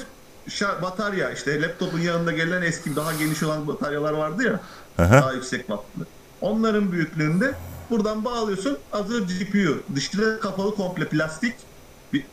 şa- 0.49 0.83
batarya 0.83 1.31
işte 1.31 1.63
laptopun 1.63 2.01
yanında 2.01 2.33
gelen 2.33 2.63
eski 2.63 2.97
daha 2.97 3.13
geniş 3.13 3.43
olan 3.43 3.69
bataryalar 3.69 4.13
vardı 4.13 4.45
ya. 4.45 4.61
Hı. 5.07 5.13
Daha 5.13 5.33
yüksek 5.33 5.61
wattlı. 5.61 6.07
Onların 6.41 6.93
büyüklüğünde 6.93 7.55
buradan 7.91 8.25
bağlıyorsun 8.25 8.79
hazır 8.91 9.23
GPU. 9.23 9.83
Dışta 9.95 10.41
kapalı 10.41 10.75
komple 10.75 11.09
plastik 11.09 11.55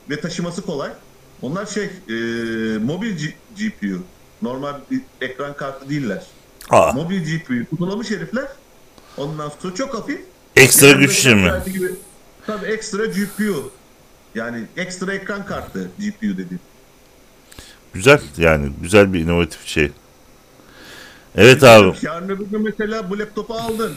ve 0.09 0.21
taşıması 0.21 0.61
kolay. 0.61 0.91
Onlar 1.41 1.65
şey 1.65 1.83
e, 1.83 2.13
mobil 2.77 3.17
G- 3.17 3.35
GPU. 3.57 4.03
Normal 4.41 4.73
bir 4.91 5.01
ekran 5.21 5.55
kartı 5.57 5.89
değiller. 5.89 6.23
Ha, 6.69 6.91
Mobil 6.95 7.23
GPU. 7.37 7.69
Kutulamış 7.69 8.11
herifler. 8.11 8.47
Ondan 9.17 9.51
sonra 9.61 9.75
çok 9.75 9.93
hafif. 9.93 10.21
ekstra 10.55 10.91
güçlü 10.91 11.35
mü? 11.35 11.61
Gibi, 11.73 11.91
tabii 12.47 12.65
ekstra 12.65 13.05
GPU. 13.05 13.71
Yani 14.35 14.63
ekstra 14.77 15.13
ekran 15.13 15.45
kartı 15.45 15.91
GPU 15.99 16.21
dediğim. 16.37 16.59
Güzel 17.93 18.21
yani 18.37 18.71
güzel 18.81 19.13
bir 19.13 19.19
inovatif 19.19 19.65
şey. 19.65 19.91
Evet 21.35 21.63
abi. 21.63 21.97
Yarın 22.01 22.29
öbür 22.29 22.45
gün 22.45 22.61
mesela 22.61 23.09
bu 23.09 23.19
laptopu 23.19 23.53
aldın. 23.53 23.93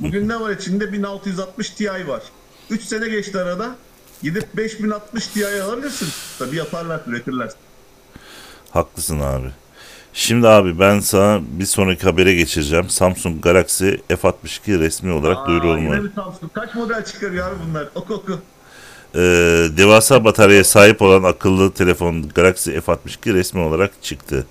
Bugün 0.00 0.28
ne 0.28 0.40
var 0.40 0.50
içinde? 0.50 0.92
1660 0.92 1.70
Ti 1.70 1.90
var. 2.08 2.22
3 2.70 2.82
sene 2.82 3.08
geçti 3.08 3.38
arada. 3.38 3.76
Gidip 4.22 4.56
5060 4.56 5.26
Ti 5.26 5.46
alabilirsin. 5.46 6.08
Tabii 6.38 6.56
yaparlar, 6.56 7.00
üretirler. 7.06 7.50
Haklısın 8.70 9.20
abi. 9.20 9.50
Şimdi 10.12 10.48
abi 10.48 10.78
ben 10.78 11.00
sana 11.00 11.40
bir 11.58 11.64
sonraki 11.66 12.02
habere 12.02 12.34
geçireceğim. 12.34 12.90
Samsung 12.90 13.42
Galaxy 13.42 13.88
F62 13.88 14.78
resmi 14.78 15.12
olarak 15.12 15.36
Aa, 15.38 15.46
duyurulmalı. 15.46 15.96
yine 15.96 16.04
bir 16.04 16.12
Samsung. 16.14 16.52
Kaç 16.52 16.74
model 16.74 17.04
çıkarıyor 17.04 17.48
abi 17.48 17.56
bunlar? 17.68 17.88
Oku 17.94 18.14
oku. 18.14 18.38
Ee, 19.14 19.18
devasa 19.76 20.24
bataryaya 20.24 20.64
sahip 20.64 21.02
olan 21.02 21.22
akıllı 21.22 21.72
telefon 21.72 22.28
Galaxy 22.28 22.70
F62 22.70 23.34
resmi 23.34 23.60
olarak 23.60 24.02
çıktı. 24.02 24.46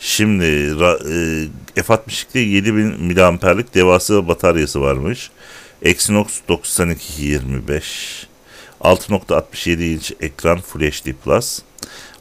Şimdi 0.00 0.44
e, 0.44 1.80
F62'de 1.80 2.40
7000 2.40 3.02
miliamperlik 3.02 3.74
devasa 3.74 4.28
bataryası 4.28 4.80
varmış. 4.80 5.30
Exynos 5.82 6.40
9225 6.48 8.26
6.67 8.80 9.84
inç 9.84 10.12
ekran 10.20 10.60
Full 10.60 10.80
HD 10.80 11.12
Plus 11.24 11.62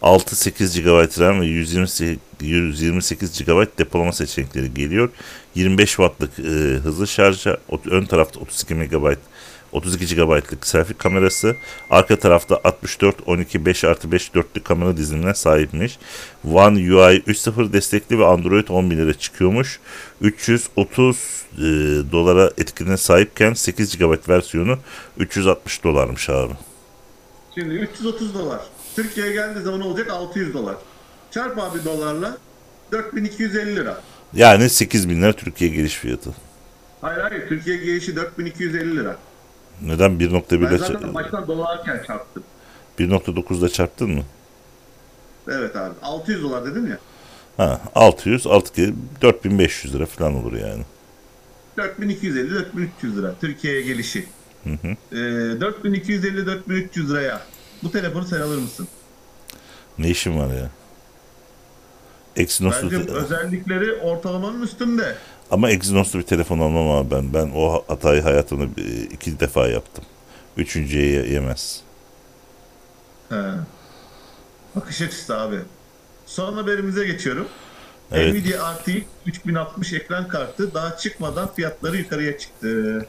6-8 0.02 0.82
GB 0.82 1.20
RAM 1.20 1.42
ve 1.42 1.46
128, 1.46 2.18
128 2.42 3.46
GB 3.46 3.78
depolama 3.78 4.12
seçenekleri 4.12 4.74
geliyor. 4.74 5.10
25 5.56 5.90
Watt'lık 5.90 6.40
e, 6.40 6.44
hızlı 6.84 7.08
şarja, 7.08 7.58
ön 7.86 8.06
tarafta 8.06 8.40
32 8.40 8.76
MB 8.76 9.16
32 9.72 10.16
GB'lık 10.16 10.68
selfie 10.68 10.98
kamerası, 10.98 11.56
arka 11.90 12.20
tarafta 12.20 12.60
64 12.64 13.16
12 13.26 13.66
5 13.66 13.84
artı 13.84 14.12
5 14.12 14.36
dörtlü 14.36 14.64
kamera 14.64 14.98
dizilimine 14.98 15.34
sahipmiş. 15.34 16.00
One 16.52 16.76
UI 16.78 17.20
3.0 17.20 17.74
destekli 17.74 18.20
ve 18.20 18.26
Android 18.26 18.68
11 18.68 18.98
lira 18.98 19.14
çıkıyormuş. 19.14 19.80
330 20.22 21.18
e, 21.54 21.62
dolara 22.12 22.52
etkinliğine 22.58 22.98
sahipken 22.98 23.54
8 23.54 23.98
GB 23.98 24.30
versiyonu 24.30 24.78
360 25.18 25.84
dolarmış 25.84 26.30
abi. 26.30 26.54
Şimdi 27.56 27.74
330 27.74 28.34
dolar. 28.34 28.60
Türkiye'ye 28.96 29.34
geldiği 29.34 29.62
zaman 29.62 29.82
olacak 29.82 30.12
600 30.12 30.54
dolar. 30.54 30.76
Çarp 31.32 31.58
abi 31.58 31.86
dolarla 31.86 32.38
4250 32.92 33.76
lira. 33.76 34.02
Yani 34.34 34.70
8000 34.70 35.22
lira 35.22 35.34
Türkiye 35.34 35.70
geliş 35.70 35.94
fiyatı. 35.94 36.30
Hayır 37.02 37.22
hayır 37.22 37.50
Türkiye 37.50 37.78
gelişi 37.78 38.16
4250 38.16 38.98
lira. 38.98 39.18
Neden 39.82 40.12
1.1 40.12 40.62
Ben 40.62 40.68
ile 40.68 40.78
zaten 40.78 41.14
baştan 41.14 41.48
dolarken 41.48 42.04
çarptım. 42.08 42.44
1.9'da 43.00 43.70
çarptın 43.70 44.10
mı? 44.10 44.24
Evet 45.48 45.76
abi 45.76 45.94
600 46.02 46.44
dolar 46.44 46.66
dedim 46.66 46.88
ya. 46.88 46.98
Ha 47.58 47.82
600 47.96 48.48
6 48.48 48.74
kere 48.74 48.94
4500 49.22 49.94
lira 49.94 50.06
falan 50.06 50.36
olur 50.36 50.54
yani. 50.54 50.84
4250 51.78 52.52
4300 52.56 53.18
lira 53.18 53.36
Türkiye'ye 53.42 53.82
gelişi. 53.82 54.26
Hı 54.64 54.70
hı. 54.70 54.88
Ee, 55.18 55.62
4250 55.62 56.46
4300 56.46 57.12
liraya 57.12 57.42
bu 57.84 57.92
telefonu 57.92 58.26
sen 58.26 58.42
alır 58.42 58.58
mısın? 58.58 58.88
Ne 59.98 60.10
işin 60.10 60.40
var 60.40 60.48
ya? 60.48 60.70
Exynos'lu 62.36 62.92
Bence 62.92 63.12
özellikleri 63.12 63.94
ortalamanın 63.94 64.62
üstünde. 64.62 65.16
Ama 65.52 65.70
Exynos'lu 65.72 66.20
bir 66.20 66.24
telefon 66.24 66.60
almam 66.60 66.90
abi 66.92 67.12
ben. 67.12 67.34
Ben 67.34 67.52
o 67.56 67.84
hatayı 67.88 68.22
hayatımda 68.22 68.82
iki 69.12 69.40
defa 69.40 69.68
yaptım. 69.68 70.04
Üçüncüye 70.58 71.06
ye- 71.12 71.28
yemez. 71.34 71.82
He. 73.30 73.36
Bakış 74.76 75.02
açısı 75.02 75.38
abi. 75.38 75.60
Son 76.26 76.54
haberimize 76.54 77.06
geçiyorum. 77.06 77.48
Evet. 78.12 78.34
Nvidia 78.34 78.74
RTX 78.74 79.04
3060 79.26 79.94
ekran 79.94 80.28
kartı 80.28 80.74
daha 80.74 80.98
çıkmadan 80.98 81.54
fiyatları 81.54 81.98
yukarıya 81.98 82.38
çıktı. 82.38 83.06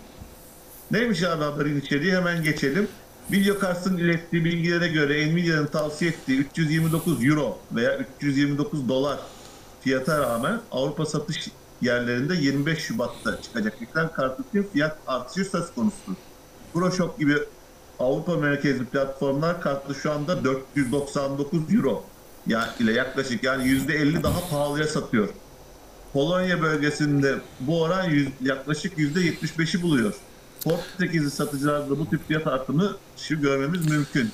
Neymiş 0.91 1.23
abi 1.23 1.45
haberin 1.45 1.81
içeriği 1.81 2.13
hemen 2.17 2.43
geçelim. 2.43 2.89
Videokartın 3.33 3.97
ilettiği 3.97 4.45
bilgilere 4.45 4.89
göre 4.89 5.33
Nvidia'nın 5.35 5.67
tavsiye 5.67 6.11
ettiği 6.11 6.39
329 6.39 7.25
euro 7.27 7.59
veya 7.73 7.99
329 7.99 8.89
dolar 8.89 9.19
fiyata 9.85 10.19
rağmen 10.19 10.61
Avrupa 10.73 11.07
satış 11.07 11.49
yerlerinde 11.83 12.35
25 12.35 12.79
Şubat'ta 12.79 13.43
çıkacak 13.43 13.83
ekran 13.83 14.13
kartı 14.13 14.43
fiyat 14.73 14.99
artışı 15.07 15.45
söz 15.45 15.75
konusu. 15.75 16.17
ProShop 16.75 17.19
gibi 17.19 17.35
Avrupa 17.99 18.37
merkezli 18.37 18.85
platformlar 18.85 19.61
kartı 19.61 19.95
şu 19.95 20.13
anda 20.13 20.45
499 20.45 21.75
euro 21.75 22.05
yani 22.47 22.69
ile 22.81 22.93
yaklaşık 22.93 23.45
yani 23.45 23.65
%50 23.65 24.23
daha 24.23 24.49
pahalıya 24.51 24.87
satıyor. 24.87 25.29
Polonya 26.13 26.63
bölgesinde 26.63 27.35
bu 27.61 27.83
oran 27.83 28.05
yüz, 28.05 28.29
yaklaşık 28.43 28.99
%75'i 28.99 29.83
buluyor. 29.83 30.15
Portekizli 30.65 31.31
satıcılarda 31.31 31.99
bu 31.99 32.11
tip 32.11 32.29
fiyat 32.29 32.47
artımı 32.47 32.97
şu 33.17 33.41
görmemiz 33.41 33.91
mümkün. 33.91 34.31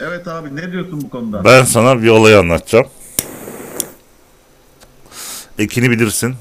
Evet 0.00 0.28
abi 0.28 0.56
ne 0.56 0.72
diyorsun 0.72 1.00
bu 1.02 1.10
konuda? 1.10 1.44
Ben 1.44 1.64
sana 1.64 2.02
bir 2.02 2.08
olayı 2.08 2.38
anlatacağım. 2.38 2.86
Ekin'i 5.62 5.90
bilirsin. 5.90 6.34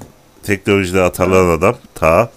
Teknolojide 0.43 1.01
atarlanan 1.01 1.57
adam. 1.57 1.77
Ta. 1.95 2.31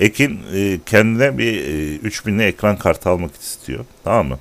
Ekin 0.00 0.40
e, 0.54 0.78
kendine 0.86 1.38
bir 1.38 1.54
e, 1.56 1.96
3000'li 2.08 2.42
ekran 2.42 2.76
kartı 2.78 3.08
almak 3.10 3.30
istiyor. 3.40 3.84
Tamam 4.04 4.26
mı? 4.28 4.38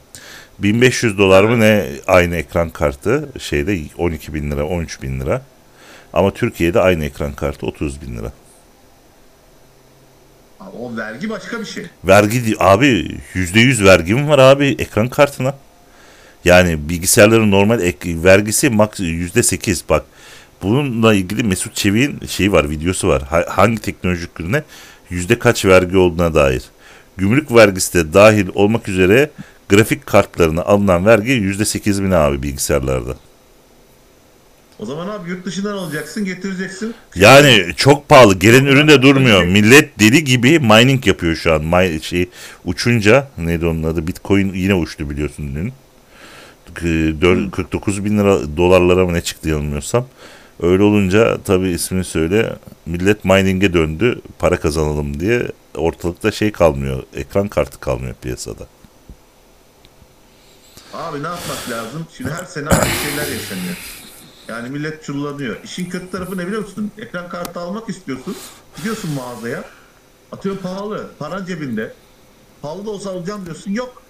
1500 0.60 1.18
dolar 1.18 1.44
mı 1.44 1.60
ne 1.60 1.86
aynı 2.08 2.36
ekran 2.36 2.70
kartı 2.70 3.30
şeyde 3.40 3.80
12 3.98 4.34
bin 4.34 4.52
lira 4.52 4.66
13 4.66 5.02
bin 5.02 5.20
lira. 5.20 5.42
Ama 6.14 6.34
Türkiye'de 6.34 6.80
aynı 6.80 7.06
ekran 7.06 7.34
kartı 7.34 7.66
30 7.66 8.02
bin 8.02 8.18
lira. 8.18 8.32
Abi 10.60 10.78
o 10.78 10.98
vergi 10.98 11.30
başka 11.30 11.60
bir 11.60 11.66
şey. 11.66 11.86
Vergi 12.04 12.56
abi 12.60 13.18
%100 13.34 13.86
vergi 13.86 14.14
mi 14.14 14.28
var 14.30 14.40
abi 14.40 14.76
ekran 14.80 15.08
kartına? 15.10 15.56
Yani 16.46 16.90
bilgisayarların 16.90 17.52
normal 17.52 17.82
ek- 17.82 18.24
vergisi 18.24 18.70
max 18.70 19.00
%8 19.00 19.84
bak. 19.90 20.04
Bununla 20.64 21.14
ilgili 21.14 21.44
Mesut 21.44 21.76
Çevik'in 21.76 22.28
şeyi 22.28 22.52
var 22.52 22.70
videosu 22.70 23.08
var. 23.08 23.22
Ha- 23.22 23.46
hangi 23.50 23.78
teknolojik 23.82 24.40
ürüne 24.40 24.64
yüzde 25.10 25.40
kaç 25.40 25.66
vergi 25.66 25.98
olduğuna 25.98 26.34
dair. 26.36 26.64
Gümrük 27.18 27.52
vergisi 27.56 27.94
de 27.94 28.14
dahil 28.14 28.48
olmak 28.54 28.90
üzere 28.90 29.30
grafik 29.70 30.06
kartlarına 30.06 30.62
alınan 30.62 31.06
vergi 31.06 31.32
yüzde 31.32 31.66
sekiz 31.66 32.04
bin 32.04 32.12
abi 32.12 32.44
bilgisayarlarda. 32.44 33.16
O 34.80 34.86
zaman 34.86 35.08
abi 35.08 35.30
yurt 35.30 35.46
dışından 35.46 35.74
alacaksın 35.78 36.26
getireceksin. 36.26 36.94
Yani 37.16 37.66
çok 37.76 38.10
pahalı. 38.10 38.40
Gelen 38.40 38.66
ürün 38.66 38.88
de 38.88 39.02
durmuyor. 39.02 39.44
Millet 39.44 40.00
deli 40.00 40.24
gibi 40.24 40.60
mining 40.60 41.08
yapıyor 41.08 41.36
şu 41.36 41.54
an. 41.54 41.64
Mi- 41.64 42.00
şey 42.04 42.30
uçunca 42.66 43.28
neydi 43.38 43.66
onun 43.66 43.84
adı? 43.84 44.08
Bitcoin 44.08 44.54
yine 44.54 44.74
uçtu 44.74 45.10
biliyorsun 45.10 45.56
dün. 45.56 45.74
K- 46.74 47.22
dör- 47.22 47.52
49 47.52 48.06
bin 48.06 48.18
lira 48.18 48.58
dolarlara 48.58 49.06
mı 49.06 49.14
ne 49.14 49.22
çıktı 49.22 49.50
yanılmıyorsam. 49.50 50.08
Öyle 50.64 50.84
olunca 50.84 51.38
tabii 51.46 51.70
ismini 51.70 52.04
söyle. 52.04 52.56
Millet 52.86 53.26
mining'e 53.26 53.74
döndü. 53.74 54.22
Para 54.40 54.60
kazanalım 54.60 55.20
diye. 55.20 55.52
Ortalıkta 55.76 56.32
şey 56.32 56.52
kalmıyor. 56.52 57.04
Ekran 57.16 57.48
kartı 57.48 57.80
kalmıyor 57.80 58.16
piyasada. 58.22 58.68
Abi 60.94 61.24
ne 61.24 61.28
yapmak 61.28 61.70
lazım? 61.70 62.06
Şimdi 62.18 62.32
her 62.32 62.46
sene 62.46 62.70
aynı 62.70 62.86
şeyler 62.86 63.28
yaşanıyor. 63.40 63.78
Yani 64.48 64.70
millet 64.70 65.04
çullanıyor. 65.04 65.56
İşin 65.64 65.90
kötü 65.90 66.12
tarafı 66.12 66.38
ne 66.38 66.48
biliyor 66.48 66.62
musun? 66.62 66.92
Ekran 66.98 67.30
kartı 67.30 67.60
almak 67.60 67.90
istiyorsun. 67.90 68.36
Gidiyorsun 68.78 69.12
mağazaya. 69.12 69.64
Atıyor 70.32 70.58
pahalı. 70.58 71.08
Paran 71.20 71.46
cebinde. 71.46 71.94
Pahalı 72.62 72.86
da 72.86 72.90
olsa 72.90 73.10
alacağım 73.10 73.46
diyorsun. 73.46 73.72
Yok. 73.72 74.04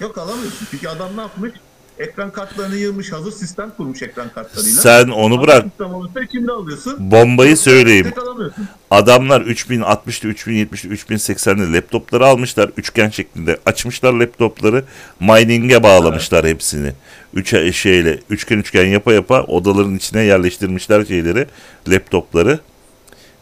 Yok 0.00 0.18
alamıyorsun. 0.18 0.66
Çünkü 0.70 0.88
adam 0.88 1.16
ne 1.16 1.20
yapmış? 1.20 1.52
Ekran 2.00 2.32
kartlarını 2.32 2.76
yığmış. 2.76 3.12
Hazır 3.12 3.32
sistem 3.32 3.72
kurmuş 3.76 4.02
ekran 4.02 4.28
kartlarıyla. 4.28 4.80
Sen 4.80 5.08
onu 5.08 5.42
bırak. 5.42 5.62
Sistem 5.62 5.94
olursa 5.94 6.20
içinde 6.20 6.52
alıyorsun. 6.52 7.10
Bombayı 7.10 7.56
söyleyeyim. 7.56 8.12
Adamlar 8.90 9.40
3060'lı, 9.40 10.32
3070'li, 10.32 10.94
3080'li 10.94 11.72
laptopları 11.72 12.26
almışlar. 12.26 12.70
Üçgen 12.76 13.08
şeklinde 13.08 13.58
açmışlar 13.66 14.12
laptopları. 14.12 14.84
Mining'e 15.20 15.82
bağlamışlar 15.82 16.46
hepsini. 16.46 16.92
Üç 17.34 17.76
şeyle 17.76 18.18
üçgen 18.30 18.58
üçgen 18.58 18.86
yapa 18.86 19.12
yapa 19.12 19.42
odaların 19.42 19.96
içine 19.96 20.22
yerleştirmişler 20.22 21.04
şeyleri, 21.04 21.46
laptopları. 21.88 22.58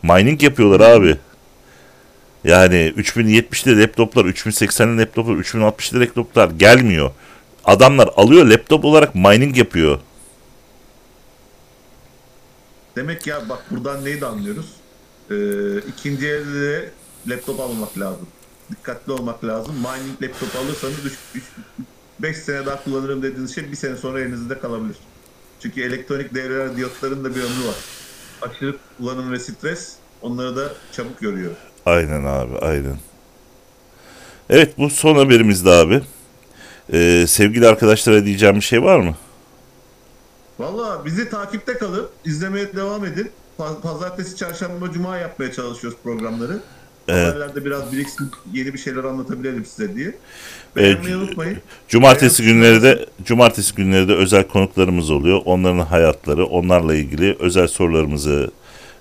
Mining 0.03 0.43
yapıyorlar 0.43 0.81
abi. 0.81 1.17
Yani 2.45 2.93
3070'li 2.97 3.81
laptoplar, 3.81 4.25
3080'li 4.25 5.01
laptoplar, 5.01 5.35
3060'lı 5.35 6.01
laptoplar 6.01 6.51
gelmiyor. 6.51 7.11
Adamlar 7.69 8.11
alıyor 8.17 8.47
laptop 8.47 8.85
olarak 8.85 9.15
mining 9.15 9.59
yapıyor. 9.59 9.99
Demek 12.97 13.27
ya 13.27 13.49
bak 13.49 13.65
buradan 13.71 14.05
neyi 14.05 14.21
de 14.21 14.27
anlıyoruz? 14.27 14.67
Ee, 15.31 15.35
ikinci 15.79 16.29
elde 16.29 16.91
laptop 17.27 17.61
almak 17.61 17.99
lazım. 17.99 18.27
Dikkatli 18.71 19.13
olmak 19.13 19.45
lazım. 19.45 19.75
Mining 19.75 20.23
laptop 20.23 20.57
alırsanız 20.57 20.97
5 22.21 22.37
sene 22.37 22.67
daha 22.67 22.85
kullanırım 22.85 23.23
dediğiniz 23.23 23.55
şey 23.55 23.71
bir 23.71 23.77
sene 23.77 23.97
sonra 23.97 24.21
elinizde 24.21 24.59
kalabilir. 24.59 24.97
Çünkü 25.61 25.83
elektronik 25.83 26.35
devreler 26.35 26.77
diyotların 26.77 27.25
da 27.25 27.31
bir 27.31 27.41
ömrü 27.41 27.67
var. 27.69 27.77
Aşırı 28.43 28.77
kullanım 28.99 29.33
ve 29.33 29.39
stres 29.39 29.95
onları 30.23 30.57
da 30.57 30.73
çabuk 30.93 31.23
yoruyor. 31.23 31.51
Aynen 31.87 32.25
abi 32.25 32.59
aynen. 32.59 32.99
Evet 34.51 34.79
bu 34.79 34.91
son 34.91 35.15
haberimizdi 35.15 35.71
abi. 35.71 36.03
Ee, 36.93 37.25
sevgili 37.29 37.69
arkadaşlara 37.69 38.25
diyeceğim 38.25 38.57
bir 38.57 38.61
şey 38.61 38.83
var 38.83 38.99
mı? 39.01 39.15
Valla 40.59 41.05
bizi 41.05 41.31
takipte 41.31 41.75
kalın. 41.79 42.07
izlemeye 42.25 42.73
devam 42.77 43.05
edin. 43.05 43.31
Pa- 43.59 43.81
Pazartesi, 43.81 44.37
çarşamba, 44.37 44.93
cuma 44.93 45.17
yapmaya 45.17 45.53
çalışıyoruz 45.53 45.99
programları. 46.05 46.59
Evet. 47.09 47.27
Haberlerde 47.29 47.65
biraz 47.65 47.93
biriksin, 47.93 48.31
yeni 48.53 48.73
bir 48.75 48.79
şeyler 48.79 49.05
anlatabilirim 49.05 49.65
size 49.65 49.95
diye. 49.97 50.15
Beğenmeyi 50.77 51.17
unutmayın. 51.17 51.59
Cumartesi 51.89 52.43
Beğen- 52.43 52.53
günleri 52.55 52.83
de 52.83 53.07
cumartesi 53.25 53.75
günleri 53.75 54.09
de 54.09 54.15
özel 54.15 54.49
konuklarımız 54.49 55.11
oluyor. 55.11 55.41
Onların 55.45 55.79
hayatları, 55.79 56.47
onlarla 56.47 56.95
ilgili 56.95 57.37
özel 57.41 57.69
sorularımızı 57.69 58.51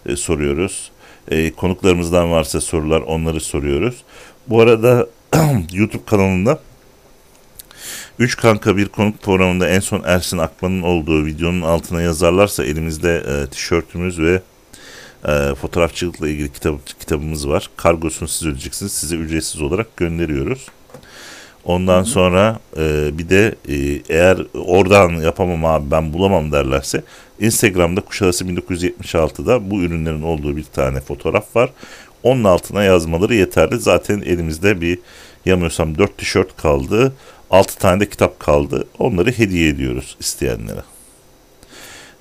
e, 0.06 0.16
soruyoruz. 0.16 0.92
E, 1.32 1.52
konuklarımızdan 1.52 2.32
varsa 2.32 2.62
sorular 2.62 3.02
onları 3.02 3.40
soruyoruz. 3.40 4.04
Bu 4.48 4.62
arada 4.62 5.08
YouTube 5.74 6.06
kanalında 6.06 6.60
3 8.20 8.38
kanka 8.38 8.78
bir 8.78 8.88
konuk 8.88 9.22
programında 9.22 9.70
en 9.70 9.80
son 9.80 10.02
Ersin 10.06 10.38
Akman'ın 10.38 10.82
olduğu 10.82 11.26
videonun 11.26 11.62
altına 11.62 12.02
yazarlarsa 12.02 12.66
elimizde 12.66 13.24
e, 13.28 13.48
tişörtümüz 13.48 14.20
ve 14.20 14.42
e, 15.28 15.56
fotoğrafçılıkla 15.56 16.30
ilgili 16.30 16.54
kitap, 16.54 17.00
kitabımız 17.00 17.50
var. 17.50 17.70
Kargosunu 17.78 18.28
siz 18.28 18.48
ödeyeceksiniz. 18.48 18.92
Size 18.92 19.16
ücretsiz 19.16 19.62
olarak 19.62 19.98
gönderiyoruz. 19.98 20.68
Ondan 21.66 22.04
sonra 22.04 22.60
e, 22.78 23.10
bir 23.18 23.30
de 23.30 23.56
e, 23.70 24.02
eğer 24.10 24.38
oradan 24.54 25.10
yapamam 25.10 25.66
abi 25.66 25.92
ben 25.92 26.14
bulamam 26.14 26.52
derlerse 26.52 27.04
Instagram'da 27.40 28.02
Kuşadası 28.02 28.46
1976'da 28.46 29.72
bu 29.72 29.82
ürünlerin 29.82 30.22
olduğu 30.22 30.58
bir 30.58 30.64
tane 30.64 31.02
fotoğraf 31.02 31.56
var. 31.56 31.70
Onun 32.24 32.44
altına 32.44 32.84
yazmaları 32.84 33.36
yeterli. 33.36 33.80
Zaten 33.80 34.22
elimizde 34.22 34.82
bir 34.82 35.00
yamıyorsam 35.46 35.98
4 35.98 36.18
tişört 36.18 36.58
kaldı. 36.58 37.14
6 37.50 37.78
tane 37.80 38.00
de 38.00 38.10
kitap 38.10 38.40
kaldı. 38.40 38.88
Onları 39.00 39.32
hediye 39.32 39.70
ediyoruz 39.70 40.18
isteyenlere. 40.20 40.82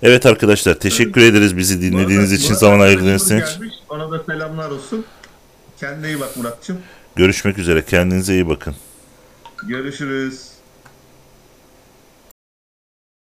Evet 0.02 0.26
arkadaşlar 0.26 0.74
teşekkür 0.74 1.20
ederiz 1.20 1.56
bizi 1.56 1.82
dinlediğiniz 1.82 2.32
arada- 2.32 2.42
için 2.42 2.54
zaman 2.54 2.80
ayırdığınız 2.80 3.24
için. 3.32 3.72
Ona 3.88 4.10
da 4.10 4.22
selamlar 4.24 4.70
olsun. 4.70 5.04
Kendine 5.80 6.06
iyi 6.08 6.20
bak 6.20 6.36
Muratçım. 6.36 6.78
Görüşmek 7.16 7.58
üzere 7.58 7.84
kendinize 7.84 8.34
iyi 8.34 8.48
bakın. 8.48 8.74
Görüşürüz. 9.68 10.56